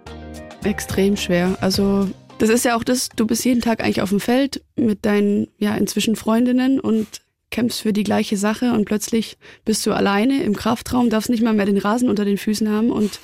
Extrem 0.63 1.17
schwer. 1.17 1.57
Also 1.59 2.09
das 2.37 2.49
ist 2.49 2.65
ja 2.65 2.75
auch 2.75 2.83
das, 2.83 3.09
du 3.15 3.25
bist 3.25 3.45
jeden 3.45 3.61
Tag 3.61 3.81
eigentlich 3.81 4.01
auf 4.01 4.09
dem 4.09 4.19
Feld 4.19 4.61
mit 4.75 5.05
deinen, 5.05 5.47
ja, 5.57 5.75
inzwischen 5.75 6.15
Freundinnen 6.15 6.79
und 6.79 7.21
kämpfst 7.51 7.81
für 7.81 7.93
die 7.93 8.03
gleiche 8.03 8.37
Sache 8.37 8.73
und 8.73 8.85
plötzlich 8.85 9.37
bist 9.63 9.85
du 9.85 9.93
alleine 9.93 10.43
im 10.43 10.55
Kraftraum, 10.55 11.09
darfst 11.09 11.29
nicht 11.29 11.43
mal 11.43 11.53
mehr 11.53 11.65
den 11.65 11.77
Rasen 11.77 12.09
unter 12.09 12.25
den 12.25 12.37
Füßen 12.37 12.69
haben 12.69 12.89
und 12.89 13.19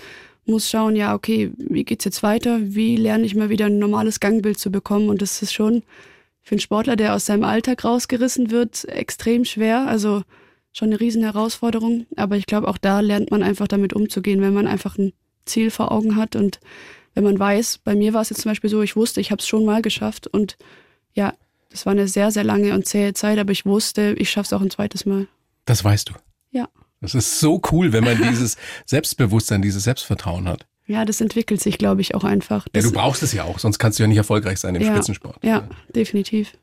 musst 0.45 0.69
schauen, 0.69 0.95
ja, 0.95 1.13
okay, 1.13 1.52
wie 1.58 1.84
geht's 1.84 2.06
jetzt 2.06 2.24
weiter? 2.24 2.60
Wie 2.62 2.95
lerne 2.95 3.26
ich 3.26 3.36
mal 3.36 3.50
wieder 3.50 3.65
ein 3.65 3.80
normales 3.80 4.19
Gangbild 4.19 4.60
zu 4.60 4.71
bekommen? 4.71 5.10
Und 5.10 5.21
das 5.21 5.41
ist 5.41 5.54
schon 5.54 5.84
für 6.41 6.54
einen 6.54 6.62
Sportler, 6.62 6.95
der 6.95 7.13
aus 7.13 7.26
seinem 7.26 7.43
Alltag 7.43 7.84
rausgerissen 7.84 8.52
wird, 8.52 8.86
extrem 8.86 9.45
schwer. 9.45 9.88
Also 9.88 10.24
schon 10.74 10.89
eine 10.89 11.00
riesen 11.00 11.24
Herausforderung. 11.24 12.08
Aber 12.15 12.38
ich 12.38 12.45
glaube, 12.45 12.67
auch 12.67 12.78
da 12.78 13.02
lernt 13.02 13.32
man 13.32 13.43
einfach 13.43 13.67
damit 13.67 13.93
umzugehen, 13.93 14.41
wenn 14.41 14.54
man 14.54 14.67
einfach 14.67 14.97
ein 14.97 15.13
Ziel 15.45 15.69
vor 15.69 15.91
Augen 15.91 16.15
hat 16.15 16.36
und 16.36 16.60
wenn 17.13 17.24
man 17.24 17.39
weiß, 17.39 17.80
bei 17.84 17.95
mir 17.95 18.13
war 18.13 18.21
es 18.21 18.30
jetzt 18.30 18.41
zum 18.41 18.52
Beispiel 18.52 18.69
so, 18.69 18.82
ich 18.82 18.95
wusste, 18.95 19.21
ich 19.21 19.32
habe 19.32 19.39
es 19.39 19.47
schon 19.47 19.65
mal 19.65 19.82
geschafft 19.82 20.28
und 20.28 20.58
ja, 21.13 21.34
das 21.69 21.86
war 21.86 21.91
eine 21.91 22.08
sehr, 22.08 22.32
sehr 22.32 22.43
lange 22.43 22.74
und 22.74 22.86
zähe 22.86 23.13
Zeit, 23.13 23.38
aber 23.39 23.52
ich 23.52 23.65
wusste, 23.65 24.13
ich 24.17 24.30
schaffe 24.30 24.47
es 24.47 24.54
auch 24.54 24.62
ein 24.62 24.69
zweites 24.69 25.06
Mal. 25.06 25.28
Das 25.65 25.84
weißt 25.84 26.10
du. 26.10 26.13
Ja. 26.52 26.67
Das 27.02 27.15
ist 27.15 27.39
so 27.39 27.62
cool, 27.71 27.93
wenn 27.93 28.04
man 28.04 28.17
dieses 28.17 28.58
Selbstbewusstsein, 28.86 29.62
dieses 29.62 29.84
Selbstvertrauen 29.84 30.47
hat. 30.47 30.65
Ja, 30.88 31.06
das 31.06 31.21
entwickelt 31.21 31.62
sich, 31.62 31.78
glaube 31.78 32.02
ich, 32.02 32.15
auch 32.15 32.24
einfach. 32.24 32.65
Ja, 32.65 32.69
Das, 32.74 32.86
du 32.86 32.91
brauchst 32.91 33.24
es 33.24 33.32
ja 33.34 33.43
auch, 33.45 33.60
sonst 33.60 33.80
kannst 33.80 33.97
du 34.00 34.04
ja 34.04 34.08
nicht 34.08 34.17
erfolgreich 34.17 34.60
sein 34.60 34.76
im 34.76 34.82
Ja. 34.82 34.91
Spitzensport. 34.93 35.38
Ja, 35.43 35.67
definitiv. 35.95 36.54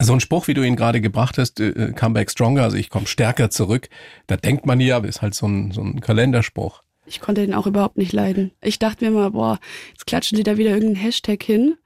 So 0.00 0.12
ein 0.14 0.20
Spruch, 0.20 0.46
wie 0.48 0.54
du 0.54 0.62
ihn 0.62 0.76
gerade 0.76 1.00
gebracht 1.00 1.36
hast, 1.38 1.60
äh, 1.60 1.92
come 1.92 2.14
back 2.14 2.30
stronger, 2.30 2.62
also 2.62 2.76
ich 2.76 2.88
komme 2.88 3.06
stärker 3.06 3.50
zurück, 3.50 3.88
da 4.26 4.36
denkt 4.36 4.64
man 4.64 4.80
ja, 4.80 4.98
ist 4.98 5.20
halt 5.20 5.34
so 5.34 5.46
ein, 5.46 5.72
so 5.72 5.82
ein 5.82 6.00
Kalenderspruch. 6.00 6.82
Ich 7.08 7.20
konnte 7.20 7.40
den 7.40 7.54
auch 7.54 7.66
überhaupt 7.66 7.96
nicht 7.96 8.12
leiden. 8.12 8.52
Ich 8.62 8.78
dachte 8.78 9.04
mir 9.04 9.10
mal, 9.10 9.30
boah, 9.30 9.58
jetzt 9.90 10.06
klatschen 10.06 10.36
die 10.36 10.44
da 10.44 10.58
wieder 10.58 10.70
irgendeinen 10.70 10.96
Hashtag 10.96 11.42
hin 11.42 11.76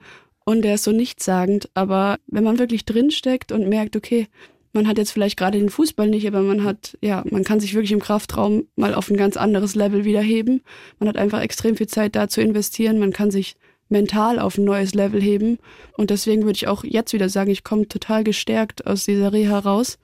und 0.45 0.63
der 0.63 0.75
ist 0.75 0.85
so 0.85 0.93
nichtssagend. 0.93 1.71
Aber 1.75 2.19
wenn 2.27 2.45
man 2.45 2.59
wirklich 2.59 2.85
drinsteckt 2.85 3.53
und 3.53 3.69
merkt, 3.69 3.97
okay, 3.97 4.29
man 4.73 4.89
hat 4.89 4.99
jetzt 4.99 5.13
vielleicht 5.13 5.39
gerade 5.39 5.59
den 5.59 5.69
Fußball 5.69 6.09
nicht, 6.09 6.27
aber 6.27 6.41
man 6.41 6.65
hat, 6.65 6.97
ja, 7.03 7.23
man 7.31 7.45
kann 7.45 7.61
sich 7.61 7.75
wirklich 7.75 7.93
im 7.93 8.01
Kraftraum 8.01 8.67
mal 8.75 8.95
auf 8.95 9.11
ein 9.11 9.17
ganz 9.17 9.37
anderes 9.37 9.75
Level 9.75 10.05
wieder 10.05 10.23
heben. 10.23 10.63
Man 10.99 11.09
hat 11.09 11.17
einfach 11.17 11.41
extrem 11.43 11.77
viel 11.77 11.89
Zeit 11.89 12.17
da 12.17 12.29
zu 12.29 12.41
investieren. 12.41 12.99
Man 12.99 13.13
kann 13.13 13.31
sich 13.31 13.57
mental 13.91 14.39
auf 14.39 14.57
ein 14.57 14.65
neues 14.65 14.95
Level 14.95 15.21
heben. 15.21 15.59
Und 15.97 16.11
deswegen 16.11 16.43
würde 16.43 16.57
ich 16.57 16.69
auch 16.69 16.85
jetzt 16.85 17.13
wieder 17.13 17.29
sagen, 17.29 17.51
ich 17.51 17.65
komme 17.65 17.87
total 17.87 18.25
gestärkt 18.25 18.87
aus 18.87 19.05
dieser 19.05 19.33
Reha 19.33 19.59
raus. 19.59 19.99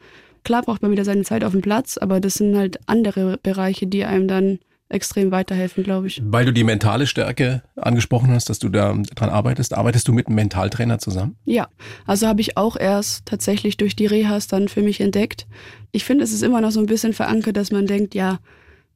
Klar 0.44 0.62
braucht 0.62 0.82
man 0.82 0.90
wieder 0.90 1.04
seine 1.04 1.24
Zeit 1.24 1.44
auf 1.44 1.52
dem 1.52 1.62
Platz, 1.62 1.98
aber 1.98 2.20
das 2.20 2.34
sind 2.34 2.56
halt 2.56 2.78
andere 2.86 3.38
Bereiche, 3.42 3.86
die 3.86 4.04
einem 4.04 4.28
dann 4.28 4.58
extrem 4.90 5.30
weiterhelfen, 5.30 5.84
glaube 5.84 6.06
ich. 6.06 6.20
Weil 6.24 6.44
du 6.46 6.52
die 6.52 6.64
mentale 6.64 7.06
Stärke 7.06 7.62
angesprochen 7.76 8.30
hast, 8.30 8.48
dass 8.48 8.58
du 8.58 8.68
da 8.68 8.94
dran 9.14 9.28
arbeitest, 9.28 9.74
arbeitest 9.74 10.08
du 10.08 10.12
mit 10.12 10.26
einem 10.26 10.36
Mentaltrainer 10.36 10.98
zusammen? 10.98 11.36
Ja, 11.44 11.68
also 12.06 12.26
habe 12.26 12.40
ich 12.40 12.56
auch 12.56 12.76
erst 12.76 13.26
tatsächlich 13.26 13.76
durch 13.76 13.96
die 13.96 14.06
Rehas 14.06 14.46
dann 14.46 14.68
für 14.68 14.82
mich 14.82 15.00
entdeckt. 15.00 15.46
Ich 15.92 16.04
finde, 16.04 16.24
es 16.24 16.32
ist 16.32 16.42
immer 16.42 16.60
noch 16.60 16.70
so 16.70 16.80
ein 16.80 16.86
bisschen 16.86 17.12
verankert, 17.12 17.56
dass 17.56 17.70
man 17.70 17.86
denkt, 17.86 18.14
ja, 18.14 18.38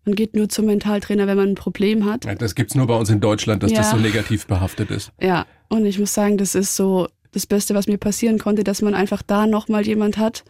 man 0.04 0.14
geht 0.14 0.34
nur 0.34 0.48
zum 0.48 0.66
Mentaltrainer, 0.66 1.26
wenn 1.26 1.36
man 1.36 1.50
ein 1.50 1.54
Problem 1.54 2.04
hat. 2.06 2.24
Ja, 2.24 2.34
Das 2.34 2.54
gibt's 2.54 2.74
nur 2.74 2.86
bei 2.86 2.96
uns 2.96 3.08
in 3.10 3.20
Deutschland, 3.20 3.62
dass 3.62 3.72
das 3.72 3.90
Ja. 3.92 3.96
so 3.96 4.02
negativ 4.02 4.46
behaftet 4.46 4.90
ist. 4.90 5.12
Ja, 5.20 5.46
und 5.68 5.84
ich 5.86 5.98
muss 5.98 6.12
sagen, 6.14 6.38
das 6.38 6.54
ist 6.54 6.74
so 6.74 7.06
das 7.32 7.46
Beste, 7.46 7.74
was 7.74 7.86
mir 7.86 7.98
passieren 7.98 8.38
konnte, 8.38 8.64
dass 8.64 8.82
man 8.82 8.94
einfach 8.94 9.22
da 9.22 9.46
nochmal 9.46 9.86
jemand 9.86 10.18
hat, 10.18 10.44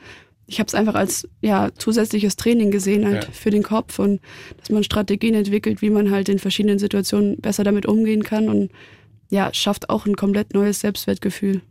ich 0.46 0.59
habe 0.59 0.66
es 0.68 0.74
einfach 0.74 0.94
als 0.94 1.28
ja 1.40 1.70
zusätzliches 1.76 2.37
Training 2.37 2.70
gesehen 2.70 3.07
halt 3.07 3.24
Ja. 3.24 3.31
für 3.33 3.50
den 3.50 3.62
Kopf 3.62 3.98
und 3.98 4.20
dass 4.59 4.70
man 4.70 4.85
Strategien 4.85 5.35
entwickelt, 5.35 5.83
wie 5.83 5.90
man 5.90 6.11
halt 6.11 6.28
in 6.28 6.38
verschiedenen 6.38 6.78
Situationen 6.78 7.40
besser 7.40 7.64
damit 7.64 7.87
umgehen 7.87 8.22
kann 8.24 8.48
und 8.48 8.70
ja 9.31 9.52
schafft 9.55 9.88
auch 9.88 10.05
ein 10.07 10.16
komplett 10.16 10.52
neues 10.55 10.81
Selbstwertgefühl. 10.81 11.62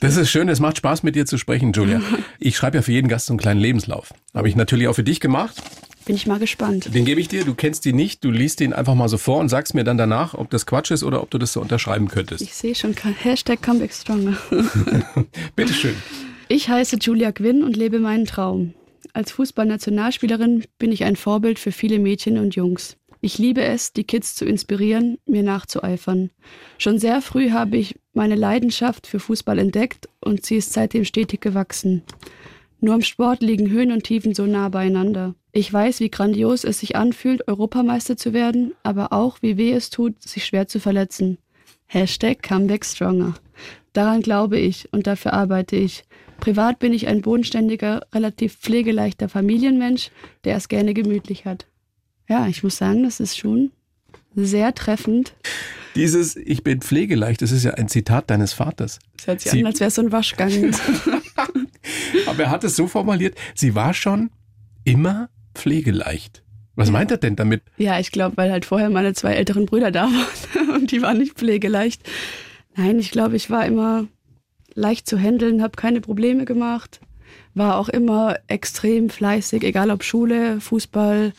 Das 0.00 0.16
ist 0.16 0.28
schön, 0.30 0.48
es 0.48 0.60
macht 0.60 0.76
Spaß 0.78 1.02
mit 1.04 1.14
dir 1.16 1.24
zu 1.26 1.38
sprechen, 1.38 1.72
Julia. 1.72 2.02
Ich 2.40 2.56
schreibe 2.56 2.78
ja 2.78 2.82
für 2.82 2.92
jeden 2.92 3.08
Gast 3.08 3.26
so 3.26 3.32
einen 3.32 3.38
kleinen 3.40 3.60
Lebenslauf. 3.60 4.12
Habe 4.34 4.48
ich 4.48 4.56
natürlich 4.56 4.88
auch 4.88 4.94
für 4.94 5.02
dich 5.04 5.20
gemacht. 5.20 5.56
Bin 6.04 6.16
ich 6.16 6.26
mal 6.26 6.38
gespannt. 6.38 6.94
Den 6.94 7.04
gebe 7.04 7.20
ich 7.20 7.28
dir, 7.28 7.44
du 7.44 7.54
kennst 7.54 7.84
ihn 7.86 7.96
nicht, 7.96 8.24
du 8.24 8.30
liest 8.30 8.60
ihn 8.62 8.72
einfach 8.72 8.94
mal 8.94 9.08
so 9.08 9.18
vor 9.18 9.38
und 9.38 9.48
sagst 9.50 9.74
mir 9.74 9.84
dann 9.84 9.98
danach, 9.98 10.32
ob 10.34 10.48
das 10.50 10.64
Quatsch 10.66 10.90
ist 10.90 11.02
oder 11.04 11.22
ob 11.22 11.30
du 11.30 11.36
das 11.38 11.52
so 11.52 11.60
unterschreiben 11.60 12.08
könntest. 12.08 12.40
Ich 12.42 12.54
sehe 12.54 12.74
schon 12.74 12.94
Hashtag 12.94 13.60
Comeback 13.62 13.92
Stronger. 13.92 14.36
Bitteschön. 15.56 15.94
Ich 16.50 16.70
heiße 16.70 16.96
Julia 16.96 17.30
Gwynn 17.30 17.62
und 17.62 17.76
lebe 17.76 17.98
meinen 17.98 18.24
Traum. 18.24 18.72
Als 19.12 19.32
Fußballnationalspielerin 19.32 20.64
bin 20.78 20.92
ich 20.92 21.04
ein 21.04 21.16
Vorbild 21.16 21.58
für 21.58 21.72
viele 21.72 21.98
Mädchen 21.98 22.38
und 22.38 22.56
Jungs. 22.56 22.96
Ich 23.20 23.36
liebe 23.36 23.62
es, 23.62 23.92
die 23.92 24.04
Kids 24.04 24.34
zu 24.34 24.46
inspirieren, 24.46 25.18
mir 25.26 25.42
nachzueifern. 25.42 26.30
Schon 26.78 26.98
sehr 26.98 27.20
früh 27.20 27.50
habe 27.50 27.76
ich 27.76 27.96
meine 28.14 28.34
Leidenschaft 28.34 29.06
für 29.06 29.20
Fußball 29.20 29.58
entdeckt 29.58 30.08
und 30.20 30.46
sie 30.46 30.56
ist 30.56 30.72
seitdem 30.72 31.04
stetig 31.04 31.42
gewachsen. 31.42 32.02
Nur 32.80 32.94
im 32.94 33.02
Sport 33.02 33.42
liegen 33.42 33.68
Höhen 33.68 33.92
und 33.92 34.04
Tiefen 34.04 34.34
so 34.34 34.46
nah 34.46 34.70
beieinander. 34.70 35.34
Ich 35.52 35.70
weiß, 35.70 36.00
wie 36.00 36.10
grandios 36.10 36.64
es 36.64 36.78
sich 36.78 36.96
anfühlt, 36.96 37.46
Europameister 37.46 38.16
zu 38.16 38.32
werden, 38.32 38.72
aber 38.82 39.12
auch, 39.12 39.42
wie 39.42 39.58
weh 39.58 39.72
es 39.72 39.90
tut, 39.90 40.22
sich 40.22 40.46
schwer 40.46 40.66
zu 40.66 40.80
verletzen. 40.80 41.36
Hashtag 41.86 42.42
Comeback 42.42 42.86
Stronger. 42.86 43.34
Daran 43.92 44.22
glaube 44.22 44.58
ich 44.58 44.90
und 44.92 45.06
dafür 45.06 45.34
arbeite 45.34 45.76
ich. 45.76 46.04
Privat 46.40 46.78
bin 46.78 46.92
ich 46.92 47.06
ein 47.08 47.20
bodenständiger, 47.22 48.06
relativ 48.14 48.56
pflegeleichter 48.56 49.28
Familienmensch, 49.28 50.10
der 50.44 50.56
es 50.56 50.68
gerne 50.68 50.94
gemütlich 50.94 51.44
hat. 51.44 51.66
Ja, 52.28 52.46
ich 52.46 52.62
muss 52.62 52.76
sagen, 52.76 53.02
das 53.02 53.20
ist 53.20 53.36
schon 53.38 53.72
sehr 54.34 54.74
treffend. 54.74 55.34
Dieses 55.96 56.36
Ich 56.36 56.62
bin 56.62 56.80
pflegeleicht, 56.80 57.42
das 57.42 57.50
ist 57.50 57.64
ja 57.64 57.72
ein 57.74 57.88
Zitat 57.88 58.30
deines 58.30 58.52
Vaters. 58.52 58.98
Es 59.18 59.26
hört 59.26 59.40
sich 59.40 59.50
Sie- 59.50 59.60
an, 59.60 59.66
als 59.66 59.80
wäre 59.80 59.88
es 59.88 59.94
so 59.96 60.02
ein 60.02 60.12
Waschgang. 60.12 60.52
Aber 62.26 62.42
er 62.44 62.50
hat 62.50 62.64
es 62.64 62.76
so 62.76 62.86
formuliert, 62.86 63.36
sie 63.54 63.74
war 63.74 63.94
schon 63.94 64.30
immer 64.84 65.30
pflegeleicht. 65.54 66.42
Was 66.76 66.90
meint 66.92 67.10
er 67.10 67.16
denn 67.16 67.34
damit? 67.34 67.62
ja, 67.78 67.98
ich 67.98 68.12
glaube, 68.12 68.36
weil 68.36 68.52
halt 68.52 68.64
vorher 68.64 68.90
meine 68.90 69.12
zwei 69.12 69.32
älteren 69.34 69.66
Brüder 69.66 69.90
da 69.90 70.04
waren 70.04 70.70
und 70.74 70.92
die 70.92 71.02
waren 71.02 71.18
nicht 71.18 71.34
pflegeleicht. 71.34 72.02
Nein, 72.76 73.00
ich 73.00 73.10
glaube, 73.10 73.34
ich 73.34 73.50
war 73.50 73.66
immer 73.66 74.06
leicht 74.78 75.08
zu 75.08 75.18
handeln, 75.18 75.62
habe 75.62 75.76
keine 75.76 76.00
Probleme 76.00 76.44
gemacht, 76.44 77.00
war 77.54 77.78
auch 77.78 77.88
immer 77.88 78.36
extrem 78.46 79.10
fleißig, 79.10 79.64
egal 79.64 79.90
ob 79.90 80.04
Schule, 80.04 80.60
Fußball, 80.60 81.32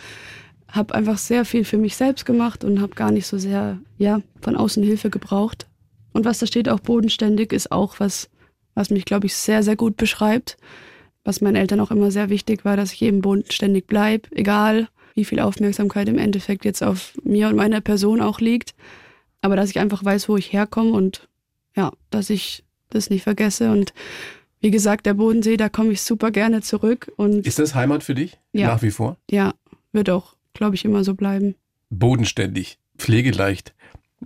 habe 0.67 0.93
einfach 0.93 1.17
sehr 1.17 1.45
viel 1.45 1.63
für 1.63 1.78
mich 1.78 1.95
selbst 1.95 2.25
gemacht 2.25 2.63
und 2.63 2.82
habe 2.82 2.95
gar 2.95 3.12
nicht 3.12 3.25
so 3.25 3.38
sehr 3.38 3.80
ja 3.97 4.21
von 4.41 4.56
außen 4.56 4.84
Hilfe 4.84 5.10
gebraucht. 5.10 5.67
Und 6.12 6.25
was 6.25 6.39
da 6.39 6.45
steht, 6.45 6.69
auch 6.69 6.80
bodenständig, 6.80 7.54
ist 7.54 7.71
auch 7.71 7.99
was, 7.99 8.30
was 8.75 8.89
mich, 8.89 9.06
glaube 9.06 9.28
ich, 9.28 9.36
sehr, 9.36 9.63
sehr 9.63 9.75
gut 9.75 9.97
beschreibt. 9.97 10.58
Was 11.23 11.41
meinen 11.41 11.56
Eltern 11.56 11.80
auch 11.80 11.91
immer 11.91 12.12
sehr 12.12 12.30
wichtig 12.30 12.65
war, 12.65 12.78
dass 12.78 12.93
ich 12.93 13.02
eben 13.02 13.21
bodenständig 13.21 13.88
bleibe, 13.88 14.30
egal 14.32 14.89
wie 15.15 15.25
viel 15.25 15.39
Aufmerksamkeit 15.39 16.08
im 16.08 16.17
Endeffekt 16.17 16.65
jetzt 16.65 16.84
auf 16.84 17.13
mir 17.23 17.49
und 17.49 17.56
meiner 17.56 17.82
Person 17.82 18.21
auch 18.21 18.39
liegt. 18.39 18.73
Aber 19.41 19.56
dass 19.56 19.69
ich 19.69 19.80
einfach 19.80 20.04
weiß, 20.04 20.30
wo 20.30 20.38
ich 20.38 20.54
herkomme 20.54 20.91
und 20.91 21.28
ja, 21.75 21.91
dass 22.10 22.30
ich 22.30 22.63
das 22.89 23.10
nicht 23.10 23.23
vergesse. 23.23 23.71
Und 23.71 23.93
wie 24.62 24.71
gesagt, 24.71 25.06
der 25.06 25.13
Bodensee, 25.13 25.58
da 25.58 25.69
komme 25.69 25.91
ich 25.91 26.02
super 26.02 26.32
gerne 26.32 26.62
zurück. 26.62 27.12
Und 27.15 27.45
Ist 27.47 27.60
das 27.60 27.75
Heimat 27.75 28.04
für 28.04 28.15
dich? 28.15 28.38
Ja. 28.54 28.67
Nach 28.67 28.82
wie 28.82 28.91
vor? 28.91 29.17
ja, 29.30 29.54
wird 29.91 30.10
auch, 30.10 30.36
glaube 30.54 30.75
ich, 30.75 30.86
immer 30.86 31.04
so 31.04 31.15
bleiben. 31.15 31.56
Bodenständig, 31.89 32.78
pflegeleicht. 32.97 33.73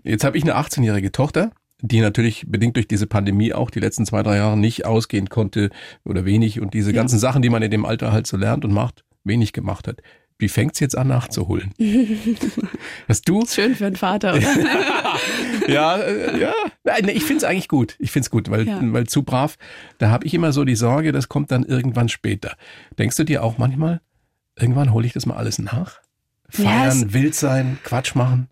Jetzt 0.04 0.24
habe 0.24 0.38
ich 0.38 0.44
eine 0.44 0.58
18-jährige 0.58 1.12
Tochter, 1.12 1.52
die 1.82 2.02
natürlich 2.02 2.46
bedingt 2.48 2.76
durch 2.76 2.88
diese 2.88 3.08
Pandemie 3.08 3.54
auch 3.54 3.70
die 3.70 3.80
letzten 3.80 4.06
zwei, 4.06 4.24
drei 4.24 4.38
Jahre 4.38 4.58
nicht 4.58 4.86
ausgehen 4.86 5.30
konnte 5.30 5.70
oder 6.04 6.26
wenig 6.26 6.60
und 6.60 6.74
diese 6.74 6.92
Ja. 6.92 6.96
ganzen 6.98 7.20
Sachen, 7.20 7.42
die 7.42 7.50
man 7.50 7.62
in 7.62 7.72
dem 7.72 7.86
Alter 7.86 8.12
halt 8.12 8.28
so 8.28 8.36
lernt 8.38 8.66
und 8.66 8.74
macht, 8.74 9.04
wenig 9.24 9.54
gemacht 9.54 9.88
hat. 9.88 10.02
Wie 10.44 10.50
fängt's 10.50 10.82
jetzt 10.82 10.98
an 10.98 11.08
nachzuholen? 11.08 11.72
Hast 13.08 13.30
du? 13.30 13.46
Schön 13.46 13.76
für 13.76 13.86
einen 13.86 13.96
Vater, 13.96 14.34
oder? 14.36 14.42
ja, 15.70 15.96
äh, 15.98 16.38
ja. 16.42 16.54
Nein, 16.84 17.08
ich 17.08 17.24
find's 17.24 17.46
eigentlich 17.46 17.70
gut. 17.70 17.96
Ich 17.98 18.12
find's 18.12 18.30
gut, 18.30 18.52
weil, 18.52 18.68
Ja. 18.68 18.78
weil 18.82 19.08
zu 19.08 19.24
brav, 19.24 19.56
da 20.00 20.10
habe 20.10 20.26
ich 20.26 20.34
immer 20.34 20.52
so 20.52 20.66
die 20.66 20.76
Sorge, 20.76 21.14
das 21.14 21.30
kommt 21.30 21.50
dann 21.52 21.64
irgendwann 21.64 22.10
später. 22.10 22.58
Denkst 23.00 23.16
du 23.16 23.24
dir 23.24 23.42
auch 23.42 23.58
manchmal, 23.58 24.02
irgendwann 24.60 24.92
hole 24.92 25.08
ich 25.08 25.14
das 25.14 25.26
mal 25.26 25.38
alles 25.38 25.60
nach? 25.60 26.00
Ja, 26.58 26.66
Feiern, 26.66 26.88
es- 26.90 27.14
wild 27.14 27.36
sein, 27.36 27.78
Quatsch 27.86 28.14
machen? 28.16 28.50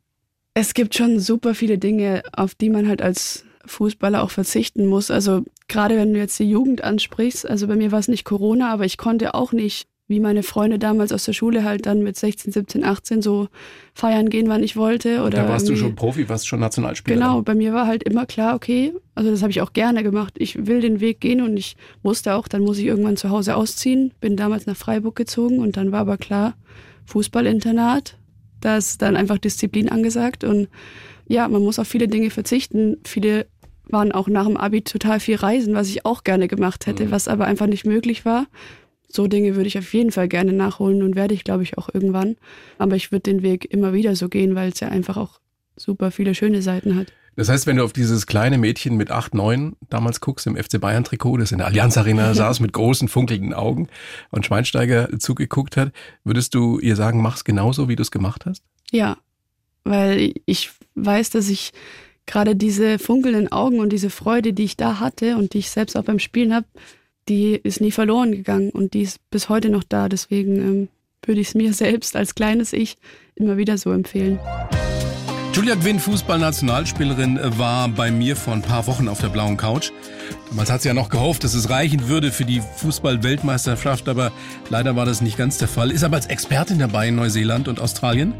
Es 0.53 0.73
gibt 0.73 0.95
schon 0.95 1.19
super 1.19 1.55
viele 1.55 1.77
Dinge, 1.77 2.23
auf 2.31 2.55
die 2.55 2.69
man 2.69 2.87
halt 2.87 3.01
als 3.01 3.43
Fußballer 3.65 4.23
auch 4.23 4.31
verzichten 4.31 4.87
muss. 4.87 5.11
Also 5.11 5.43
gerade 5.67 5.97
wenn 5.97 6.13
du 6.13 6.19
jetzt 6.19 6.39
die 6.39 6.49
Jugend 6.49 6.85
ansprichst, 6.85 7.45
also 7.49 7.67
bei 7.67 7.75
mir 7.75 7.91
war 7.91 7.99
es 7.99 8.07
nicht 8.07 8.23
Corona, 8.23 8.71
aber 8.71 8.85
ich 8.85 8.97
konnte 8.97 9.33
auch 9.33 9.51
nicht, 9.51 9.87
wie 10.11 10.19
meine 10.19 10.43
Freunde 10.43 10.77
damals 10.77 11.13
aus 11.13 11.23
der 11.23 11.31
Schule 11.31 11.63
halt 11.63 11.85
dann 11.85 12.03
mit 12.03 12.17
16, 12.17 12.51
17, 12.51 12.83
18 12.83 13.21
so 13.21 13.47
feiern 13.93 14.29
gehen, 14.29 14.49
wann 14.49 14.61
ich 14.61 14.75
wollte. 14.75 15.21
Oder 15.21 15.43
da 15.43 15.49
warst 15.49 15.69
du 15.69 15.75
schon 15.77 15.95
Profi, 15.95 16.27
warst 16.27 16.47
schon 16.47 16.59
Nationalspieler. 16.59 17.15
Genau, 17.15 17.41
bei 17.41 17.55
mir 17.55 17.73
war 17.73 17.87
halt 17.87 18.03
immer 18.03 18.25
klar, 18.25 18.55
okay, 18.55 18.93
also 19.15 19.31
das 19.31 19.41
habe 19.41 19.51
ich 19.51 19.61
auch 19.61 19.71
gerne 19.71 20.03
gemacht. 20.03 20.35
Ich 20.37 20.67
will 20.67 20.81
den 20.81 20.99
Weg 20.99 21.21
gehen 21.21 21.41
und 21.41 21.55
ich 21.55 21.77
wusste 22.03 22.35
auch, 22.35 22.49
dann 22.49 22.61
muss 22.61 22.77
ich 22.77 22.85
irgendwann 22.85 23.15
zu 23.15 23.29
Hause 23.29 23.55
ausziehen. 23.55 24.13
Bin 24.19 24.35
damals 24.35 24.65
nach 24.65 24.75
Freiburg 24.75 25.15
gezogen 25.15 25.59
und 25.59 25.77
dann 25.77 25.93
war 25.93 26.01
aber 26.01 26.17
klar, 26.17 26.55
Fußballinternat, 27.05 28.17
da 28.59 28.77
ist 28.77 29.01
dann 29.01 29.15
einfach 29.15 29.37
Disziplin 29.37 29.89
angesagt 29.89 30.43
und 30.43 30.67
ja, 31.27 31.47
man 31.47 31.63
muss 31.63 31.79
auf 31.79 31.87
viele 31.87 32.09
Dinge 32.09 32.29
verzichten. 32.29 32.97
Viele 33.05 33.47
waren 33.85 34.11
auch 34.11 34.27
nach 34.27 34.45
dem 34.45 34.57
Abi 34.57 34.81
total 34.81 35.21
viel 35.21 35.35
reisen, 35.35 35.73
was 35.73 35.87
ich 35.87 36.05
auch 36.05 36.23
gerne 36.23 36.49
gemacht 36.49 36.85
hätte, 36.87 37.11
was 37.11 37.27
aber 37.27 37.45
einfach 37.45 37.67
nicht 37.67 37.85
möglich 37.85 38.25
war. 38.25 38.47
So 39.11 39.27
Dinge 39.27 39.55
würde 39.55 39.67
ich 39.67 39.77
auf 39.77 39.93
jeden 39.93 40.11
Fall 40.11 40.27
gerne 40.27 40.53
nachholen 40.53 41.03
und 41.03 41.15
werde 41.15 41.33
ich, 41.33 41.43
glaube 41.43 41.63
ich, 41.63 41.77
auch 41.77 41.89
irgendwann. 41.93 42.37
Aber 42.77 42.95
ich 42.95 43.11
würde 43.11 43.23
den 43.23 43.41
Weg 43.41 43.65
immer 43.65 43.93
wieder 43.93 44.15
so 44.15 44.29
gehen, 44.29 44.55
weil 44.55 44.69
es 44.71 44.79
ja 44.79 44.87
einfach 44.87 45.17
auch 45.17 45.39
super 45.75 46.11
viele 46.11 46.33
schöne 46.33 46.61
Seiten 46.61 46.95
hat. 46.95 47.13
Das 47.35 47.49
heißt, 47.49 47.65
wenn 47.65 47.77
du 47.77 47.83
auf 47.83 47.93
dieses 47.93 48.27
kleine 48.27 48.57
Mädchen 48.57 48.97
mit 48.97 49.09
8, 49.09 49.33
9 49.33 49.75
damals 49.89 50.19
guckst 50.19 50.47
im 50.47 50.57
FC 50.57 50.79
Bayern 50.79 51.03
Trikot, 51.03 51.37
das 51.37 51.51
in 51.51 51.59
der 51.59 51.67
Allianz 51.67 51.97
Arena 51.97 52.33
saß 52.35 52.59
mit 52.59 52.73
großen 52.73 53.07
funkelnden 53.07 53.53
Augen 53.53 53.87
und 54.31 54.45
Schweinsteiger 54.45 55.17
zugeguckt 55.17 55.77
hat, 55.77 55.91
würdest 56.23 56.53
du 56.55 56.79
ihr 56.79 56.95
sagen, 56.95 57.21
mach's 57.21 57.43
genauso, 57.43 57.89
wie 57.89 57.95
du 57.95 58.01
es 58.01 58.11
gemacht 58.11 58.45
hast? 58.45 58.63
Ja, 58.91 59.17
weil 59.83 60.33
ich 60.45 60.71
weiß, 60.95 61.29
dass 61.29 61.49
ich 61.49 61.71
gerade 62.25 62.55
diese 62.55 62.99
funkelnden 62.99 63.51
Augen 63.51 63.79
und 63.79 63.91
diese 63.91 64.09
Freude, 64.09 64.53
die 64.53 64.65
ich 64.65 64.77
da 64.77 64.99
hatte 64.99 65.37
und 65.37 65.53
die 65.53 65.59
ich 65.59 65.69
selbst 65.69 65.97
auch 65.97 66.03
beim 66.03 66.19
Spielen 66.19 66.53
habe, 66.53 66.67
die 67.27 67.55
ist 67.55 67.81
nie 67.81 67.91
verloren 67.91 68.31
gegangen 68.31 68.71
und 68.71 68.93
die 68.93 69.01
ist 69.01 69.19
bis 69.29 69.49
heute 69.49 69.69
noch 69.69 69.83
da. 69.83 70.09
Deswegen 70.09 70.55
ähm, 70.57 70.87
würde 71.25 71.41
ich 71.41 71.49
es 71.49 71.55
mir 71.55 71.73
selbst 71.73 72.15
als 72.15 72.35
kleines 72.35 72.73
Ich 72.73 72.97
immer 73.35 73.57
wieder 73.57 73.77
so 73.77 73.91
empfehlen. 73.91 74.39
Julia 75.53 75.75
Gwynn, 75.75 75.99
Fußballnationalspielerin, 75.99 77.39
war 77.57 77.89
bei 77.89 78.09
mir 78.09 78.35
vor 78.35 78.53
ein 78.53 78.61
paar 78.61 78.87
Wochen 78.87 79.09
auf 79.09 79.19
der 79.19 79.27
blauen 79.27 79.57
Couch. 79.57 79.91
Damals 80.51 80.69
hat 80.69 80.81
sie 80.81 80.89
ja 80.89 80.93
noch 80.93 81.07
gehofft, 81.07 81.45
dass 81.45 81.53
es 81.53 81.69
reichen 81.69 82.09
würde 82.09 82.29
für 82.29 82.43
die 82.43 82.61
Fußball-Weltmeisterschaft, 82.75 84.09
aber 84.09 84.33
leider 84.69 84.97
war 84.97 85.05
das 85.05 85.21
nicht 85.21 85.37
ganz 85.37 85.57
der 85.57 85.69
Fall. 85.69 85.91
Ist 85.91 86.03
aber 86.03 86.17
als 86.17 86.25
Expertin 86.25 86.77
dabei 86.77 87.07
in 87.07 87.15
Neuseeland 87.15 87.69
und 87.69 87.79
Australien. 87.79 88.33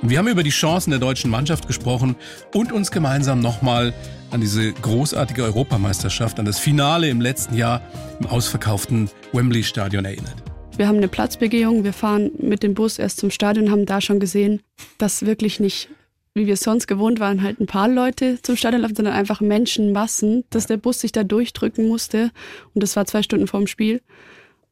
Und 0.00 0.08
wir 0.08 0.16
haben 0.16 0.28
über 0.28 0.42
die 0.42 0.48
Chancen 0.48 0.92
der 0.92 0.98
deutschen 0.98 1.30
Mannschaft 1.30 1.66
gesprochen 1.66 2.16
und 2.54 2.72
uns 2.72 2.90
gemeinsam 2.90 3.40
nochmal 3.40 3.92
an 4.30 4.40
diese 4.40 4.72
großartige 4.72 5.42
Europameisterschaft, 5.44 6.38
an 6.38 6.46
das 6.46 6.58
Finale 6.58 7.10
im 7.10 7.20
letzten 7.20 7.54
Jahr 7.54 7.82
im 8.18 8.28
ausverkauften 8.28 9.10
Wembley-Stadion 9.34 10.06
erinnert. 10.06 10.36
Wir 10.78 10.88
haben 10.88 10.96
eine 10.96 11.08
Platzbegehung, 11.08 11.84
wir 11.84 11.92
fahren 11.92 12.30
mit 12.38 12.62
dem 12.62 12.72
Bus 12.72 12.98
erst 12.98 13.18
zum 13.18 13.30
Stadion 13.30 13.70
haben 13.70 13.84
da 13.84 14.00
schon 14.00 14.20
gesehen, 14.20 14.62
dass 14.96 15.26
wirklich 15.26 15.60
nicht, 15.60 15.90
wie 16.38 16.46
wir 16.46 16.54
es 16.54 16.60
sonst 16.60 16.86
gewohnt 16.86 17.20
waren, 17.20 17.42
halt 17.42 17.60
ein 17.60 17.66
paar 17.66 17.88
Leute 17.88 18.40
zum 18.40 18.56
Stadion 18.56 18.82
laufen, 18.82 18.96
sondern 18.96 19.14
einfach 19.14 19.40
Menschenmassen, 19.40 20.44
dass 20.50 20.66
der 20.66 20.78
Bus 20.78 21.00
sich 21.00 21.12
da 21.12 21.24
durchdrücken 21.24 21.86
musste. 21.88 22.30
Und 22.74 22.82
das 22.82 22.96
war 22.96 23.04
zwei 23.04 23.22
Stunden 23.22 23.46
vorm 23.46 23.66
Spiel. 23.66 24.00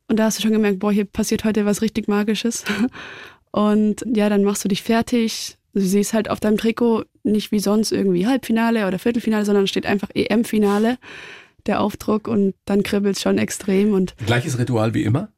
Und 0.09 0.18
da 0.18 0.24
hast 0.24 0.38
du 0.38 0.42
schon 0.42 0.52
gemerkt, 0.52 0.79
boah, 0.79 0.92
hier 0.92 1.05
passiert 1.05 1.44
heute 1.44 1.66
was 1.66 1.83
richtig 1.83 2.09
Magisches. 2.09 2.64
Und 3.50 4.05
ja, 4.07 4.29
dann 4.29 4.44
machst 4.44 4.64
du 4.64 4.68
dich 4.68 4.83
fertig. 4.83 5.57
Du 5.74 5.81
siehst 5.81 6.14
halt 6.14 6.31
auf 6.31 6.40
deinem 6.40 6.57
Trikot 6.57 7.05
nicht 7.22 7.52
wie 7.52 7.59
sonst 7.59 7.92
irgendwie 7.92 8.26
Halbfinale 8.26 8.87
oder 8.87 8.98
Viertelfinale, 8.98 9.44
sondern 9.44 9.66
steht 9.66 9.87
einfach 9.87 10.09
EM-Finale, 10.14 10.98
der 11.66 11.81
Aufdruck 11.81 12.29
und 12.29 12.55
dann 12.64 12.83
kribbelt 12.83 13.16
es 13.16 13.22
schon 13.22 13.38
extrem 13.38 13.92
und 13.92 14.16
Gleiches 14.24 14.59
Ritual 14.59 14.94
wie 14.94 15.02
immer. 15.02 15.29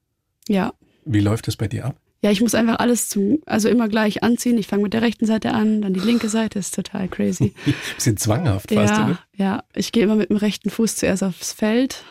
ja, 0.48 0.74
Wie 1.04 1.20
läuft 1.20 1.48
es 1.48 1.56
bei 1.56 1.66
dir 1.66 1.86
ab? 1.86 1.96
Ja, 2.20 2.30
ich 2.32 2.40
muss 2.40 2.54
einfach 2.54 2.80
alles 2.80 3.08
zum, 3.08 3.38
also 3.46 3.68
immer 3.68 3.88
gleich 3.88 4.22
anziehen. 4.24 4.58
Ich 4.58 4.66
fange 4.66 4.82
mit 4.82 4.92
der 4.92 5.02
rechten 5.02 5.24
Seite 5.24 5.52
an, 5.52 5.82
dann 5.82 5.94
die 5.94 6.00
linke 6.00 6.28
Seite, 6.28 6.58
ist 6.58 6.74
total 6.74 7.08
crazy. 7.08 7.54
Bisschen 7.94 8.16
zwanghaft 8.16 8.72
ja, 8.72 8.82
oder? 8.82 9.18
ja, 9.36 9.64
ich 9.74 9.92
gehe 9.92 10.02
immer 10.02 10.16
mit 10.16 10.30
dem 10.30 10.36
rechten 10.36 10.70
Fuß 10.70 10.96
zuerst 10.96 11.22
aufs 11.22 11.52
Feld. 11.52 12.02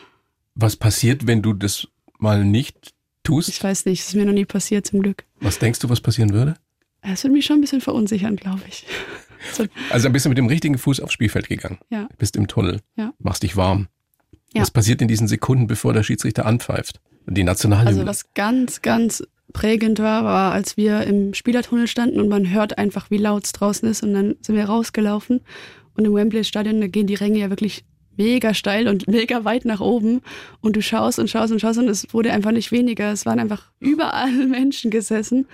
Was 0.54 0.76
passiert, 0.76 1.26
wenn 1.26 1.42
du 1.42 1.52
das 1.52 1.88
mal 2.18 2.44
nicht 2.44 2.94
tust? 3.22 3.50
Ich 3.50 3.62
weiß 3.62 3.84
nicht, 3.84 4.00
es 4.00 4.08
ist 4.08 4.14
mir 4.14 4.24
noch 4.24 4.32
nie 4.32 4.46
passiert, 4.46 4.86
zum 4.86 5.02
Glück. 5.02 5.24
Was 5.40 5.58
denkst 5.58 5.80
du, 5.80 5.90
was 5.90 6.00
passieren 6.00 6.32
würde? 6.32 6.56
Es 7.02 7.22
würde 7.22 7.34
mich 7.34 7.44
schon 7.44 7.58
ein 7.58 7.60
bisschen 7.60 7.80
verunsichern, 7.80 8.36
glaube 8.36 8.62
ich. 8.68 8.86
So. 9.52 9.64
Also 9.90 10.02
dann 10.02 10.12
bist 10.12 10.24
du 10.24 10.30
mit 10.30 10.36
dem 10.36 10.48
richtigen 10.48 10.78
Fuß 10.78 10.98
aufs 10.98 11.12
Spielfeld 11.12 11.48
gegangen. 11.48 11.78
Ja. 11.90 12.08
Bist 12.18 12.34
im 12.34 12.48
Tunnel. 12.48 12.80
Ja. 12.96 13.14
Machst 13.20 13.44
dich 13.44 13.56
warm. 13.56 13.86
Ja. 14.52 14.62
Was 14.62 14.72
passiert 14.72 15.00
in 15.00 15.06
diesen 15.06 15.28
Sekunden, 15.28 15.68
bevor 15.68 15.92
der 15.92 16.02
Schiedsrichter 16.02 16.44
anpfeift? 16.44 17.00
Die 17.24 17.44
Nationalhymne. 17.44 17.88
Also 17.88 18.04
was 18.04 18.34
ganz, 18.34 18.82
ganz 18.82 19.22
prägend 19.52 19.98
war, 19.98 20.24
war, 20.24 20.52
als 20.52 20.76
wir 20.76 21.02
im 21.04 21.34
Spielertunnel 21.34 21.86
standen 21.86 22.20
und 22.20 22.28
man 22.28 22.50
hört 22.50 22.78
einfach, 22.78 23.10
wie 23.10 23.18
laut 23.18 23.44
es 23.44 23.52
draußen 23.52 23.88
ist 23.88 24.02
und 24.02 24.12
dann 24.14 24.36
sind 24.40 24.56
wir 24.56 24.66
rausgelaufen 24.66 25.40
und 25.94 26.04
im 26.04 26.14
Wembley-Stadion, 26.14 26.80
da 26.80 26.86
gehen 26.86 27.06
die 27.06 27.14
Ränge 27.14 27.38
ja 27.38 27.50
wirklich 27.50 27.84
mega 28.16 28.52
steil 28.52 28.88
und 28.88 29.08
mega 29.08 29.44
weit 29.44 29.64
nach 29.64 29.80
oben 29.80 30.20
und 30.60 30.76
du 30.76 30.82
schaust 30.82 31.18
und 31.18 31.30
schaust 31.30 31.52
und 31.52 31.60
schaust 31.60 31.78
und 31.78 31.88
es 31.88 32.12
wurde 32.12 32.32
einfach 32.32 32.52
nicht 32.52 32.72
weniger. 32.72 33.12
Es 33.12 33.24
waren 33.24 33.40
einfach 33.40 33.70
überall 33.80 34.46
Menschen 34.46 34.90
gesessen. 34.90 35.46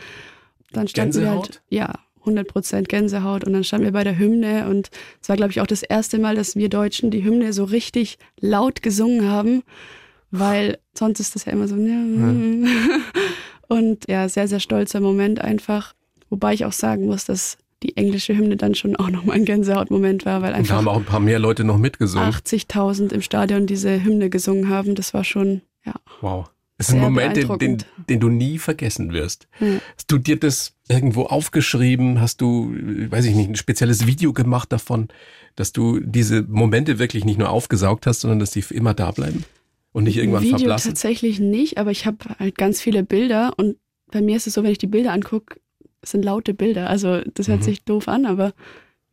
Dann 0.73 0.89
standen 0.89 1.21
wir 1.21 1.31
halt, 1.31 1.63
ja, 1.69 1.93
100 2.21 2.49
Prozent 2.49 2.89
Gänsehaut 2.89 3.45
und 3.45 3.53
dann 3.53 3.65
standen 3.65 3.85
wir 3.85 3.93
bei 3.93 4.03
der 4.03 4.19
Hymne 4.19 4.67
und 4.69 4.91
es 5.23 5.29
war, 5.29 5.37
glaube 5.37 5.53
ich, 5.53 5.61
auch 5.61 5.67
das 5.67 5.83
erste 5.83 6.19
Mal, 6.19 6.35
dass 6.35 6.57
wir 6.57 6.69
Deutschen 6.69 7.11
die 7.11 7.23
Hymne 7.23 7.53
so 7.53 7.65
richtig 7.65 8.19
laut 8.41 8.83
gesungen 8.83 9.29
haben, 9.31 9.63
weil 10.31 10.79
sonst 10.95 11.21
ist 11.21 11.35
das 11.35 11.45
ja 11.45 11.53
immer 11.53 11.69
so, 11.69 11.77
ja. 11.77 11.95
und 13.69 14.09
ja, 14.09 14.29
sehr, 14.29 14.49
sehr 14.49 14.61
stolzer 14.61 15.01
Moment 15.01 15.41
einfach, 15.41 15.95
wobei 16.31 16.55
ich 16.55 16.65
auch 16.65 16.73
sagen 16.73 17.07
muss, 17.07 17.25
dass 17.25 17.59
die 17.83 17.97
englische 17.97 18.37
Hymne 18.37 18.57
dann 18.57 18.75
schon 18.75 18.97
auch 18.97 19.11
nochmal 19.11 19.37
ein 19.37 19.45
Gänsehautmoment 19.45 20.25
war, 20.25 20.43
weil 20.43 20.55
einfach 20.55 20.71
da 20.71 20.77
haben 20.79 20.89
auch 20.89 20.97
ein 20.97 21.05
paar 21.05 21.21
mehr 21.21 21.39
Leute 21.39 21.65
noch 21.65 21.79
mitgesungen. 21.79 22.31
80.000 22.31 23.13
im 23.13 23.23
Stadion 23.23 23.67
diese 23.67 24.03
Hymne 24.03 24.31
gesungen 24.31 24.69
haben, 24.69 24.95
das 24.95 25.13
war 25.13 25.25
schon, 25.25 25.61
ja. 25.85 25.95
Wow. 26.21 26.51
Das 26.79 26.89
ist 26.89 26.95
ein 26.95 27.01
Moment, 27.01 27.37
den, 27.37 27.59
den, 27.59 27.85
den, 28.09 28.21
du 28.21 28.29
nie 28.29 28.59
vergessen 28.59 29.13
wirst. 29.13 29.47
Hm. 29.59 29.81
Hast 29.97 30.11
du 30.11 30.19
dir 30.19 30.41
das 30.41 30.73
irgendwo 30.89 31.27
aufgeschrieben? 31.27 32.21
Hast 32.21 32.41
du, 32.41 32.75
weiß 32.75 33.27
ich 33.27 33.37
nicht, 33.37 33.49
ein 33.49 33.55
spezielles 33.55 34.09
Video 34.09 34.33
gemacht 34.33 34.73
davon, 34.73 35.07
dass 35.55 35.73
du 35.73 36.01
diese 36.01 36.43
Momente 36.43 36.99
wirklich 36.99 37.25
nicht 37.25 37.39
nur 37.39 37.51
aufgesaugt 37.51 38.09
hast, 38.09 38.23
sondern 38.23 38.41
dass 38.41 38.51
die 38.51 38.65
immer 38.71 38.93
da 38.93 39.13
bleiben 39.13 39.45
und 39.95 40.05
nicht 40.05 40.19
irgendwann 40.19 40.43
Video 40.43 40.59
verblassen? 40.59 40.91
Tatsächlich 40.91 41.41
nicht, 41.41 41.79
aber 41.79 41.91
ich 41.91 42.05
habe 42.05 42.19
halt 42.39 42.59
ganz 42.59 42.83
viele 42.83 43.03
Bilder 43.03 43.55
und 43.57 43.77
bei 44.11 44.21
mir 44.21 44.37
ist 44.37 44.47
es 44.47 44.55
so, 44.55 44.63
wenn 44.63 44.73
ich 44.73 44.79
die 44.79 44.87
Bilder 44.87 45.13
angucke, 45.13 45.61
sind 46.03 46.25
laute 46.25 46.53
Bilder. 46.53 46.91
Also 46.91 47.23
das 47.33 47.49
hört 47.49 47.61
mhm. 47.61 47.65
sich 47.65 47.85
doof 47.85 48.09
an, 48.09 48.27
aber 48.27 48.53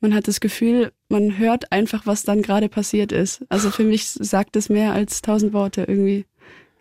man 0.02 0.14
hat 0.14 0.28
das 0.28 0.42
Gefühl, 0.42 0.92
man 1.08 1.38
hört 1.38 1.72
einfach, 1.72 2.06
was 2.06 2.24
dann 2.24 2.42
gerade 2.42 2.68
passiert 2.68 3.12
ist. 3.12 3.46
Also 3.48 3.70
für 3.70 3.84
mich 3.84 4.06
sagt 4.08 4.56
es 4.56 4.68
mehr 4.68 4.92
als 4.92 5.22
tausend 5.22 5.54
Worte 5.54 5.86
irgendwie. 5.88 6.26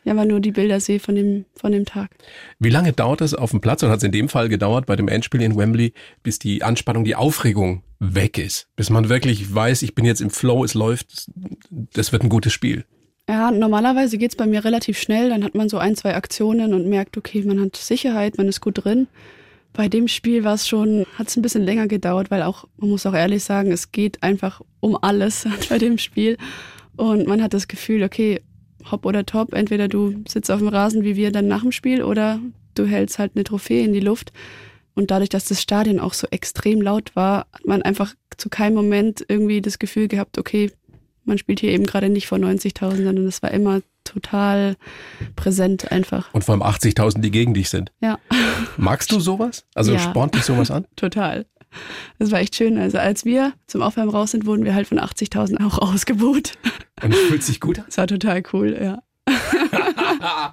Ja, 0.03 0.17
weil 0.17 0.27
nur 0.27 0.41
die 0.41 0.53
Bilder 0.53 0.81
sehe 0.81 0.99
von 0.99 1.15
dem, 1.15 1.45
von 1.55 1.73
dem 1.73 1.85
Tag. 1.85 2.11
Wie 2.59 2.71
lange 2.71 2.95
dauert 2.95 3.21
es 3.21 3.35
auf 3.35 3.51
dem 3.51 3.61
Platz 3.61 3.83
und 3.83 3.91
hat 3.91 3.99
es 3.99 4.03
in 4.03 4.13
dem 4.13 4.31
Fall 4.31 4.49
gedauert 4.49 4.87
bei 4.87 4.97
dem 4.97 5.09
Endspiel 5.09 5.43
in 5.43 5.59
Wembley, 5.59 5.93
bis 6.23 6.39
die 6.39 6.63
Anspannung, 6.63 7.05
die 7.05 7.17
Aufregung 7.17 7.83
weg 7.99 8.39
ist? 8.39 8.67
Bis 8.77 8.89
man 8.89 9.11
wirklich 9.11 9.55
weiß, 9.55 9.83
ich 9.83 9.95
bin 9.95 10.07
jetzt 10.07 10.23
im 10.23 10.31
Flow, 10.31 10.65
es 10.65 10.73
läuft, 10.73 11.31
das 11.71 12.13
wird 12.13 12.23
ein 12.23 12.31
gutes 12.31 12.55
Spiel. 12.55 12.87
Ja, 13.31 13.53
normalerweise 13.53 14.19
geht 14.19 14.33
es 14.33 14.37
bei 14.37 14.49
mir 14.49 14.65
relativ 14.65 14.99
schnell. 14.99 15.29
Dann 15.29 15.45
hat 15.45 15.55
man 15.55 15.69
so 15.69 15.79
ein, 15.79 15.95
zwei 15.95 16.17
Aktionen 16.17 16.75
und 16.75 16.89
merkt, 16.89 17.17
okay, 17.17 17.43
man 17.43 17.61
hat 17.61 17.77
Sicherheit, 17.77 18.37
man 18.39 18.49
ist 18.49 18.61
gut 18.61 18.85
drin. 18.85 19.07
Bei 19.73 19.89
dem 19.89 20.09
Spiel 20.09 20.43
war 20.43 20.55
es 20.55 20.67
schon, 20.67 21.07
hat 21.17 21.29
es 21.29 21.37
ein 21.37 21.43
bisschen 21.43 21.63
länger 21.63 21.87
gedauert, 21.87 22.33
weil 22.33 22.43
auch, 22.43 22.65
man 22.79 22.91
muss 22.91 23.07
auch 23.07 23.15
ehrlich 23.15 23.45
sagen, 23.45 23.71
es 23.71 23.93
geht 23.93 24.21
einfach 24.25 24.63
um 24.81 24.99
alles 25.01 25.47
bei 25.69 25.79
dem 25.79 25.97
Spiel. 25.99 26.39
Und 26.97 27.29
man 27.29 27.41
hat 27.41 27.55
das 27.55 27.69
Gefühl, 27.69 28.03
okay, 28.03 28.41
hopp 28.91 29.07
oder 29.07 29.25
top. 29.25 29.55
Entweder 29.55 29.87
du 29.87 30.25
sitzt 30.27 30.51
auf 30.51 30.59
dem 30.59 30.67
Rasen 30.67 31.05
wie 31.05 31.15
wir 31.15 31.31
dann 31.31 31.47
nach 31.47 31.63
dem 31.63 31.71
Spiel 31.71 32.03
oder 32.03 32.41
du 32.75 32.85
hältst 32.85 33.21
halt 33.21 33.37
eine 33.37 33.45
Trophäe 33.45 33.85
in 33.85 33.93
die 33.93 34.01
Luft. 34.01 34.33
Und 34.95 35.13
dadurch, 35.13 35.29
dass 35.29 35.45
das 35.45 35.63
Stadion 35.63 36.01
auch 36.01 36.15
so 36.15 36.27
extrem 36.33 36.83
laut 36.83 37.15
war, 37.15 37.47
hat 37.53 37.65
man 37.65 37.83
einfach 37.83 38.13
zu 38.37 38.49
keinem 38.49 38.75
Moment 38.75 39.25
irgendwie 39.29 39.61
das 39.61 39.79
Gefühl 39.79 40.09
gehabt, 40.09 40.37
okay, 40.37 40.73
man 41.31 41.39
spielt 41.39 41.61
hier 41.61 41.71
eben 41.71 41.87
gerade 41.87 42.11
nicht 42.11 42.27
vor 42.27 42.39
90.000, 42.39 43.05
sondern 43.05 43.27
es 43.27 43.43
war 43.43 43.51
immer 43.53 43.81
total 44.05 44.77
präsent 45.37 45.91
einfach. 45.93 46.35
Und 46.35 46.45
vor 46.45 46.55
allem 46.55 46.63
80.000, 46.63 47.21
die 47.21 47.31
gegen 47.31 47.55
dich 47.55 47.71
sind. 47.71 47.93
Ja. 48.01 48.19
Magst 48.77 49.13
du 49.13 49.21
sowas? 49.21 49.65
Also 49.75 49.93
ja. 49.93 49.99
spornt 50.01 50.35
dich 50.35 50.43
sowas 50.43 50.71
an? 50.71 50.87
Total. 50.97 51.47
Das 52.19 52.33
war 52.33 52.41
echt 52.41 52.57
schön. 52.57 52.77
Also 52.79 52.99
als 52.99 53.25
wir 53.25 53.53
zum 53.69 53.81
Aufwärmen 53.81 54.11
raus 54.11 54.33
sind, 54.33 54.45
wurden 54.45 54.65
wir 54.65 54.75
halt 54.75 54.89
von 54.89 54.99
80.000 54.99 55.65
auch 55.65 55.79
ausgebucht. 55.79 56.59
Und 57.01 57.15
es 57.15 57.21
fühlt 57.21 57.45
sich 57.45 57.61
gut 57.61 57.79
an? 57.79 57.85
Das 57.87 57.97
war 57.97 58.09
total 58.09 58.43
cool, 58.53 58.77
ja. 58.81 59.01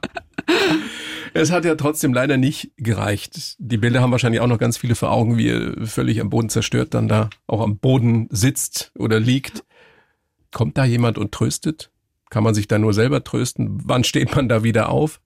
es 1.34 1.52
hat 1.52 1.66
ja 1.66 1.74
trotzdem 1.74 2.14
leider 2.14 2.38
nicht 2.38 2.72
gereicht. 2.78 3.56
Die 3.58 3.78
Bilder 3.78 4.02
haben 4.02 4.12
wahrscheinlich 4.12 4.42
auch 4.42 4.48
noch 4.48 4.60
ganz 4.60 4.78
viele 4.78 4.94
vor 4.94 5.12
Augen, 5.12 5.38
wie 5.40 5.50
er 5.50 5.88
völlig 5.88 6.22
am 6.22 6.30
Boden 6.30 6.50
zerstört 6.50 6.94
dann 6.94 7.08
da 7.08 7.32
auch 7.48 7.62
am 7.62 7.80
Boden 7.80 8.28
sitzt 8.30 8.92
oder 9.00 9.20
liegt. 9.20 9.64
Kommt 10.58 10.76
da 10.76 10.86
jemand 10.86 11.20
und 11.20 11.32
tröstet? 11.32 11.92
Kann 12.32 12.44
man 12.44 12.56
sich 12.56 12.68
da 12.68 12.80
nur 12.80 12.92
selber 12.92 13.24
trösten? 13.24 13.80
Wann 13.84 14.04
steht 14.04 14.36
man 14.36 14.50
da 14.50 14.64
wieder 14.64 14.90
auf? 14.90 15.22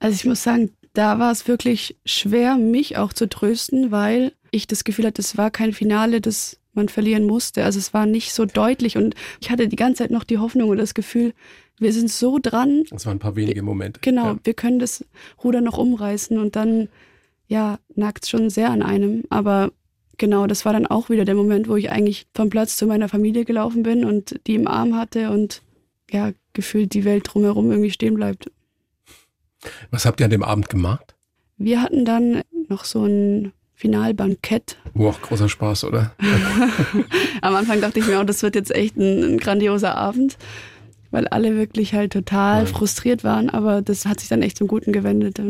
Also 0.00 0.16
ich 0.16 0.24
muss 0.24 0.42
sagen, 0.42 0.72
da 0.94 1.20
war 1.20 1.30
es 1.30 1.46
wirklich 1.46 1.96
schwer, 2.04 2.56
mich 2.56 2.96
auch 2.96 3.12
zu 3.12 3.28
trösten, 3.28 3.92
weil 3.92 4.32
ich 4.50 4.66
das 4.66 4.82
Gefühl 4.82 5.06
hatte, 5.06 5.22
es 5.22 5.38
war 5.38 5.52
kein 5.52 5.72
Finale, 5.72 6.20
das 6.20 6.58
man 6.72 6.88
verlieren 6.88 7.24
musste. 7.24 7.62
Also 7.62 7.78
es 7.78 7.94
war 7.94 8.04
nicht 8.04 8.32
so 8.32 8.44
deutlich 8.44 8.96
und 8.96 9.14
ich 9.40 9.48
hatte 9.48 9.68
die 9.68 9.76
ganze 9.76 10.02
Zeit 10.02 10.10
noch 10.10 10.24
die 10.24 10.38
Hoffnung 10.38 10.70
und 10.70 10.78
das 10.78 10.94
Gefühl, 10.94 11.34
wir 11.78 11.92
sind 11.92 12.10
so 12.10 12.40
dran. 12.42 12.82
Es 12.90 13.06
waren 13.06 13.18
ein 13.18 13.20
paar 13.20 13.36
wenige 13.36 13.62
Momente. 13.62 14.00
Genau, 14.02 14.26
ja. 14.26 14.38
wir 14.42 14.54
können 14.54 14.80
das 14.80 15.04
Ruder 15.44 15.60
noch 15.60 15.78
umreißen 15.78 16.36
und 16.36 16.56
dann, 16.56 16.88
ja, 17.46 17.78
nagt 17.94 18.24
es 18.24 18.30
schon 18.30 18.50
sehr 18.50 18.70
an 18.70 18.82
einem. 18.82 19.22
Aber 19.30 19.70
genau, 20.18 20.46
das 20.46 20.64
war 20.64 20.72
dann 20.72 20.86
auch 20.86 21.10
wieder 21.10 21.24
der 21.24 21.34
Moment, 21.34 21.68
wo 21.68 21.76
ich 21.76 21.90
eigentlich 21.90 22.26
vom 22.34 22.50
Platz 22.50 22.76
zu 22.76 22.86
meiner 22.86 23.08
Familie 23.08 23.44
gelaufen 23.44 23.82
bin 23.82 24.04
und 24.04 24.40
die 24.46 24.54
im 24.54 24.68
Arm 24.68 24.96
hatte 24.96 25.30
und 25.30 25.62
ja, 26.10 26.32
gefühlt 26.52 26.92
die 26.94 27.04
Welt 27.04 27.28
drumherum 27.28 27.70
irgendwie 27.70 27.90
stehen 27.90 28.14
bleibt. 28.14 28.50
Was 29.90 30.04
habt 30.04 30.20
ihr 30.20 30.24
an 30.24 30.30
dem 30.30 30.42
Abend 30.42 30.68
gemacht? 30.68 31.14
Wir 31.56 31.80
hatten 31.80 32.04
dann 32.04 32.42
noch 32.68 32.84
so 32.84 33.04
ein 33.04 33.52
Finalbankett. 33.74 34.76
Boah, 34.94 35.14
großer 35.20 35.48
Spaß, 35.48 35.84
oder? 35.84 36.14
Am 37.42 37.54
Anfang 37.54 37.80
dachte 37.80 37.98
ich 37.98 38.06
mir 38.06 38.20
auch, 38.20 38.24
das 38.24 38.42
wird 38.42 38.54
jetzt 38.54 38.74
echt 38.74 38.96
ein, 38.96 39.24
ein 39.24 39.38
grandioser 39.38 39.96
Abend, 39.96 40.38
weil 41.10 41.26
alle 41.28 41.56
wirklich 41.56 41.94
halt 41.94 42.12
total 42.12 42.60
ja. 42.60 42.66
frustriert 42.66 43.24
waren, 43.24 43.50
aber 43.50 43.82
das 43.82 44.06
hat 44.06 44.20
sich 44.20 44.28
dann 44.28 44.42
echt 44.42 44.58
zum 44.58 44.68
Guten 44.68 44.92
gewendet. 44.92 45.40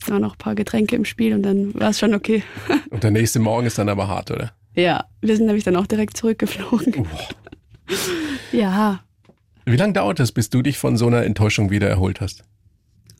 Dann 0.00 0.14
waren 0.14 0.22
noch 0.22 0.34
ein 0.34 0.38
paar 0.38 0.54
Getränke 0.54 0.96
im 0.96 1.04
Spiel 1.04 1.34
und 1.34 1.42
dann 1.42 1.74
war 1.74 1.90
es 1.90 1.98
schon 1.98 2.14
okay. 2.14 2.42
Und 2.90 3.02
der 3.02 3.10
nächste 3.10 3.38
Morgen 3.38 3.66
ist 3.66 3.78
dann 3.78 3.88
aber 3.88 4.08
hart, 4.08 4.30
oder? 4.30 4.52
Ja, 4.74 5.04
wir 5.20 5.36
sind 5.36 5.46
nämlich 5.46 5.64
dann 5.64 5.76
auch 5.76 5.86
direkt 5.86 6.16
zurückgeflogen. 6.16 6.92
Boah. 6.92 7.28
Ja. 8.52 9.00
Wie 9.64 9.76
lange 9.76 9.92
dauert 9.92 10.18
es, 10.18 10.32
bis 10.32 10.50
du 10.50 10.62
dich 10.62 10.78
von 10.78 10.96
so 10.96 11.06
einer 11.06 11.24
Enttäuschung 11.24 11.70
wieder 11.70 11.88
erholt 11.88 12.20
hast? 12.20 12.44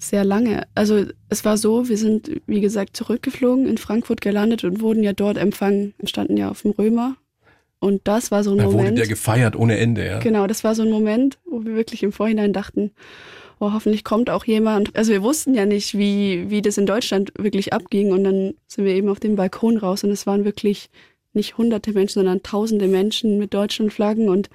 sehr 0.02 0.24
lange. 0.24 0.66
Also 0.74 1.04
es 1.28 1.44
war 1.44 1.56
so, 1.56 1.88
wir 1.88 1.98
sind, 1.98 2.40
wie 2.46 2.60
gesagt, 2.60 2.96
zurückgeflogen, 2.96 3.66
in 3.66 3.78
Frankfurt 3.78 4.20
gelandet 4.20 4.64
und 4.64 4.80
wurden 4.80 5.02
ja 5.02 5.12
dort 5.12 5.36
empfangen, 5.36 5.94
standen 6.04 6.36
ja 6.36 6.50
auf 6.50 6.62
dem 6.62 6.72
Römer. 6.72 7.16
Und 7.78 8.02
das 8.04 8.30
war 8.30 8.42
so 8.42 8.52
ein 8.52 8.58
da 8.58 8.64
Moment. 8.64 8.80
Da 8.80 8.84
wurde 8.84 8.94
der 8.96 9.08
gefeiert 9.08 9.56
ohne 9.56 9.78
Ende, 9.78 10.06
ja. 10.06 10.18
Genau, 10.18 10.46
das 10.46 10.64
war 10.64 10.74
so 10.74 10.82
ein 10.82 10.90
Moment, 10.90 11.38
wo 11.46 11.64
wir 11.64 11.74
wirklich 11.74 12.02
im 12.02 12.12
Vorhinein 12.12 12.52
dachten, 12.52 12.90
oh, 13.60 13.72
hoffentlich 13.72 14.02
kommt 14.04 14.30
auch 14.30 14.44
jemand. 14.44 14.96
Also 14.96 15.12
wir 15.12 15.22
wussten 15.22 15.54
ja 15.54 15.66
nicht, 15.66 15.96
wie, 15.96 16.50
wie 16.50 16.62
das 16.62 16.78
in 16.78 16.86
Deutschland 16.86 17.32
wirklich 17.38 17.72
abging. 17.72 18.10
Und 18.10 18.24
dann 18.24 18.54
sind 18.66 18.86
wir 18.86 18.94
eben 18.94 19.08
auf 19.08 19.20
den 19.20 19.36
Balkon 19.36 19.76
raus 19.76 20.02
und 20.02 20.10
es 20.10 20.26
waren 20.26 20.44
wirklich 20.44 20.90
nicht 21.34 21.58
hunderte 21.58 21.92
Menschen, 21.92 22.14
sondern 22.14 22.42
tausende 22.42 22.88
Menschen 22.88 23.38
mit 23.38 23.54
deutschen 23.54 23.90
Flaggen. 23.90 24.28
Und 24.28 24.48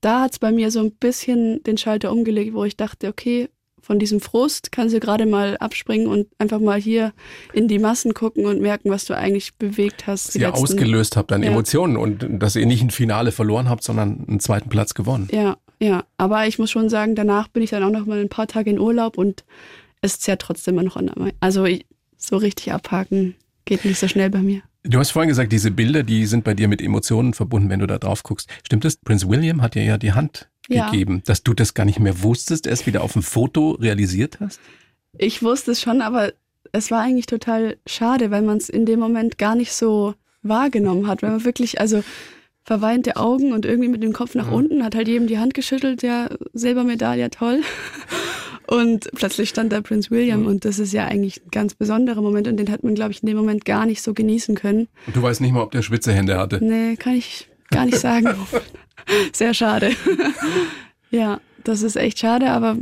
da 0.00 0.22
hat 0.22 0.32
es 0.32 0.38
bei 0.38 0.50
mir 0.50 0.70
so 0.70 0.80
ein 0.80 0.92
bisschen 0.92 1.62
den 1.62 1.76
Schalter 1.76 2.10
umgelegt, 2.10 2.54
wo 2.54 2.64
ich 2.64 2.76
dachte, 2.76 3.08
okay, 3.08 3.48
von 3.82 3.98
diesem 3.98 4.20
Frust 4.20 4.72
kannst 4.72 4.94
du 4.94 5.00
gerade 5.00 5.26
mal 5.26 5.56
abspringen 5.58 6.06
und 6.06 6.26
einfach 6.38 6.60
mal 6.60 6.80
hier 6.80 7.12
in 7.52 7.68
die 7.68 7.78
Massen 7.78 8.14
gucken 8.14 8.46
und 8.46 8.60
merken, 8.60 8.90
was 8.90 9.04
du 9.04 9.16
eigentlich 9.16 9.54
bewegt 9.56 10.06
hast. 10.06 10.28
Was 10.28 10.34
ihr 10.34 10.48
letzten, 10.48 10.62
ausgelöst 10.62 11.16
habt 11.16 11.32
an 11.32 11.42
ja. 11.42 11.50
Emotionen 11.50 11.96
und 11.96 12.26
dass 12.42 12.56
ihr 12.56 12.66
nicht 12.66 12.82
ein 12.82 12.90
Finale 12.90 13.32
verloren 13.32 13.68
habt, 13.68 13.84
sondern 13.84 14.24
einen 14.28 14.40
zweiten 14.40 14.68
Platz 14.68 14.94
gewonnen. 14.94 15.28
Ja, 15.32 15.56
ja. 15.80 16.04
Aber 16.16 16.46
ich 16.46 16.58
muss 16.58 16.70
schon 16.70 16.88
sagen, 16.88 17.14
danach 17.14 17.48
bin 17.48 17.62
ich 17.62 17.70
dann 17.70 17.82
auch 17.82 17.90
noch 17.90 18.06
mal 18.06 18.20
ein 18.20 18.28
paar 18.28 18.46
Tage 18.46 18.70
in 18.70 18.78
Urlaub 18.78 19.18
und 19.18 19.44
es 20.02 20.20
zerrt 20.20 20.42
trotzdem 20.42 20.74
immer 20.74 20.84
noch 20.84 20.96
an. 20.96 21.10
Also 21.40 21.66
so 22.16 22.36
richtig 22.36 22.72
abhaken 22.72 23.34
geht 23.64 23.84
nicht 23.84 23.98
so 23.98 24.08
schnell 24.08 24.30
bei 24.30 24.40
mir. 24.40 24.62
Du 24.82 24.98
hast 24.98 25.10
vorhin 25.10 25.28
gesagt, 25.28 25.52
diese 25.52 25.70
Bilder, 25.70 26.02
die 26.02 26.24
sind 26.24 26.44
bei 26.44 26.54
dir 26.54 26.66
mit 26.66 26.80
Emotionen 26.80 27.34
verbunden, 27.34 27.68
wenn 27.68 27.80
du 27.80 27.86
da 27.86 27.98
drauf 27.98 28.22
guckst. 28.22 28.48
Stimmt 28.64 28.84
das? 28.84 28.96
Prince 28.96 29.28
William 29.28 29.60
hat 29.60 29.74
dir 29.74 29.84
ja 29.84 29.98
die 29.98 30.12
Hand 30.12 30.48
ja. 30.68 30.88
gegeben, 30.88 31.22
dass 31.26 31.42
du 31.42 31.52
das 31.52 31.74
gar 31.74 31.84
nicht 31.84 31.98
mehr 31.98 32.22
wusstest, 32.22 32.66
erst 32.66 32.86
wieder 32.86 33.02
auf 33.02 33.12
dem 33.12 33.22
Foto 33.22 33.72
realisiert 33.72 34.38
hast? 34.40 34.58
Ich 35.18 35.42
wusste 35.42 35.72
es 35.72 35.82
schon, 35.82 36.00
aber 36.00 36.32
es 36.72 36.90
war 36.90 37.02
eigentlich 37.02 37.26
total 37.26 37.76
schade, 37.86 38.30
weil 38.30 38.42
man 38.42 38.56
es 38.56 38.68
in 38.68 38.86
dem 38.86 39.00
Moment 39.00 39.36
gar 39.36 39.54
nicht 39.54 39.72
so 39.72 40.14
wahrgenommen 40.42 41.06
hat. 41.06 41.20
Wenn 41.20 41.32
man 41.32 41.44
wirklich, 41.44 41.80
also 41.80 42.02
verweinte 42.70 43.16
Augen 43.16 43.52
und 43.52 43.66
irgendwie 43.66 43.88
mit 43.88 44.00
dem 44.00 44.12
Kopf 44.12 44.36
nach 44.36 44.46
ja. 44.46 44.52
unten, 44.52 44.84
hat 44.84 44.94
halt 44.94 45.08
jedem 45.08 45.26
die 45.26 45.38
Hand 45.38 45.54
geschüttelt, 45.54 46.04
ja, 46.04 46.28
Silbermedaille, 46.52 47.28
toll. 47.28 47.62
Und 48.68 49.10
plötzlich 49.16 49.48
stand 49.48 49.72
da 49.72 49.80
Prince 49.80 50.12
William 50.12 50.46
und 50.46 50.64
das 50.64 50.78
ist 50.78 50.92
ja 50.92 51.04
eigentlich 51.06 51.42
ein 51.44 51.50
ganz 51.50 51.74
besonderer 51.74 52.22
Moment 52.22 52.46
und 52.46 52.56
den 52.56 52.70
hat 52.70 52.84
man, 52.84 52.94
glaube 52.94 53.10
ich, 53.10 53.20
in 53.20 53.26
dem 53.26 53.36
Moment 53.36 53.64
gar 53.64 53.84
nicht 53.84 54.00
so 54.00 54.14
genießen 54.14 54.54
können. 54.54 54.86
Und 55.08 55.16
du 55.16 55.20
weißt 55.20 55.40
nicht 55.40 55.50
mal, 55.50 55.62
ob 55.62 55.72
der 55.72 55.82
spitze 55.82 56.12
Hände 56.12 56.38
hatte. 56.38 56.64
Nee, 56.64 56.94
kann 56.94 57.16
ich 57.16 57.48
gar 57.72 57.84
nicht 57.86 57.98
sagen. 57.98 58.28
Sehr 59.32 59.54
schade. 59.54 59.90
ja, 61.10 61.40
das 61.64 61.82
ist 61.82 61.96
echt 61.96 62.20
schade, 62.20 62.50
aber 62.50 62.76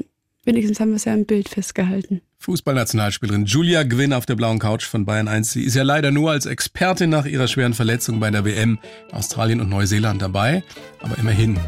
wenigstens 0.44 0.78
haben 0.78 0.90
wir 0.90 0.96
es 0.96 1.06
ja 1.06 1.14
im 1.14 1.24
Bild 1.24 1.48
festgehalten. 1.48 2.20
Fußballnationalspielerin 2.40 3.46
Julia 3.46 3.82
Gwynn 3.82 4.12
auf 4.12 4.24
der 4.24 4.36
blauen 4.36 4.58
Couch 4.58 4.84
von 4.84 5.04
Bayern 5.04 5.28
1. 5.28 5.50
Sie 5.50 5.64
ist 5.64 5.74
ja 5.74 5.82
leider 5.82 6.10
nur 6.10 6.30
als 6.30 6.46
Expertin 6.46 7.10
nach 7.10 7.26
ihrer 7.26 7.48
schweren 7.48 7.74
Verletzung 7.74 8.20
bei 8.20 8.30
der 8.30 8.44
WM 8.44 8.78
Australien 9.10 9.60
und 9.60 9.68
Neuseeland 9.68 10.22
dabei, 10.22 10.62
aber 11.00 11.18
immerhin. 11.18 11.58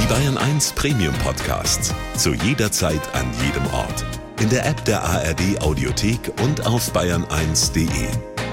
Die 0.00 0.06
Bayern 0.06 0.38
1 0.38 0.72
Premium 0.72 1.14
Podcasts. 1.24 1.94
Zu 2.16 2.34
jeder 2.34 2.70
Zeit, 2.70 3.00
an 3.14 3.26
jedem 3.44 3.66
Ort. 3.72 4.04
In 4.40 4.48
der 4.48 4.64
App 4.66 4.84
der 4.84 5.02
ARD 5.02 5.60
Audiothek 5.60 6.32
und 6.42 6.66
auf 6.66 6.94
bayern1.de. 6.94 8.08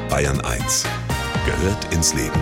Bayern 0.09 0.41
1 0.41 0.85
gehört 1.45 1.93
ins 1.93 2.13
Leben. 2.13 2.39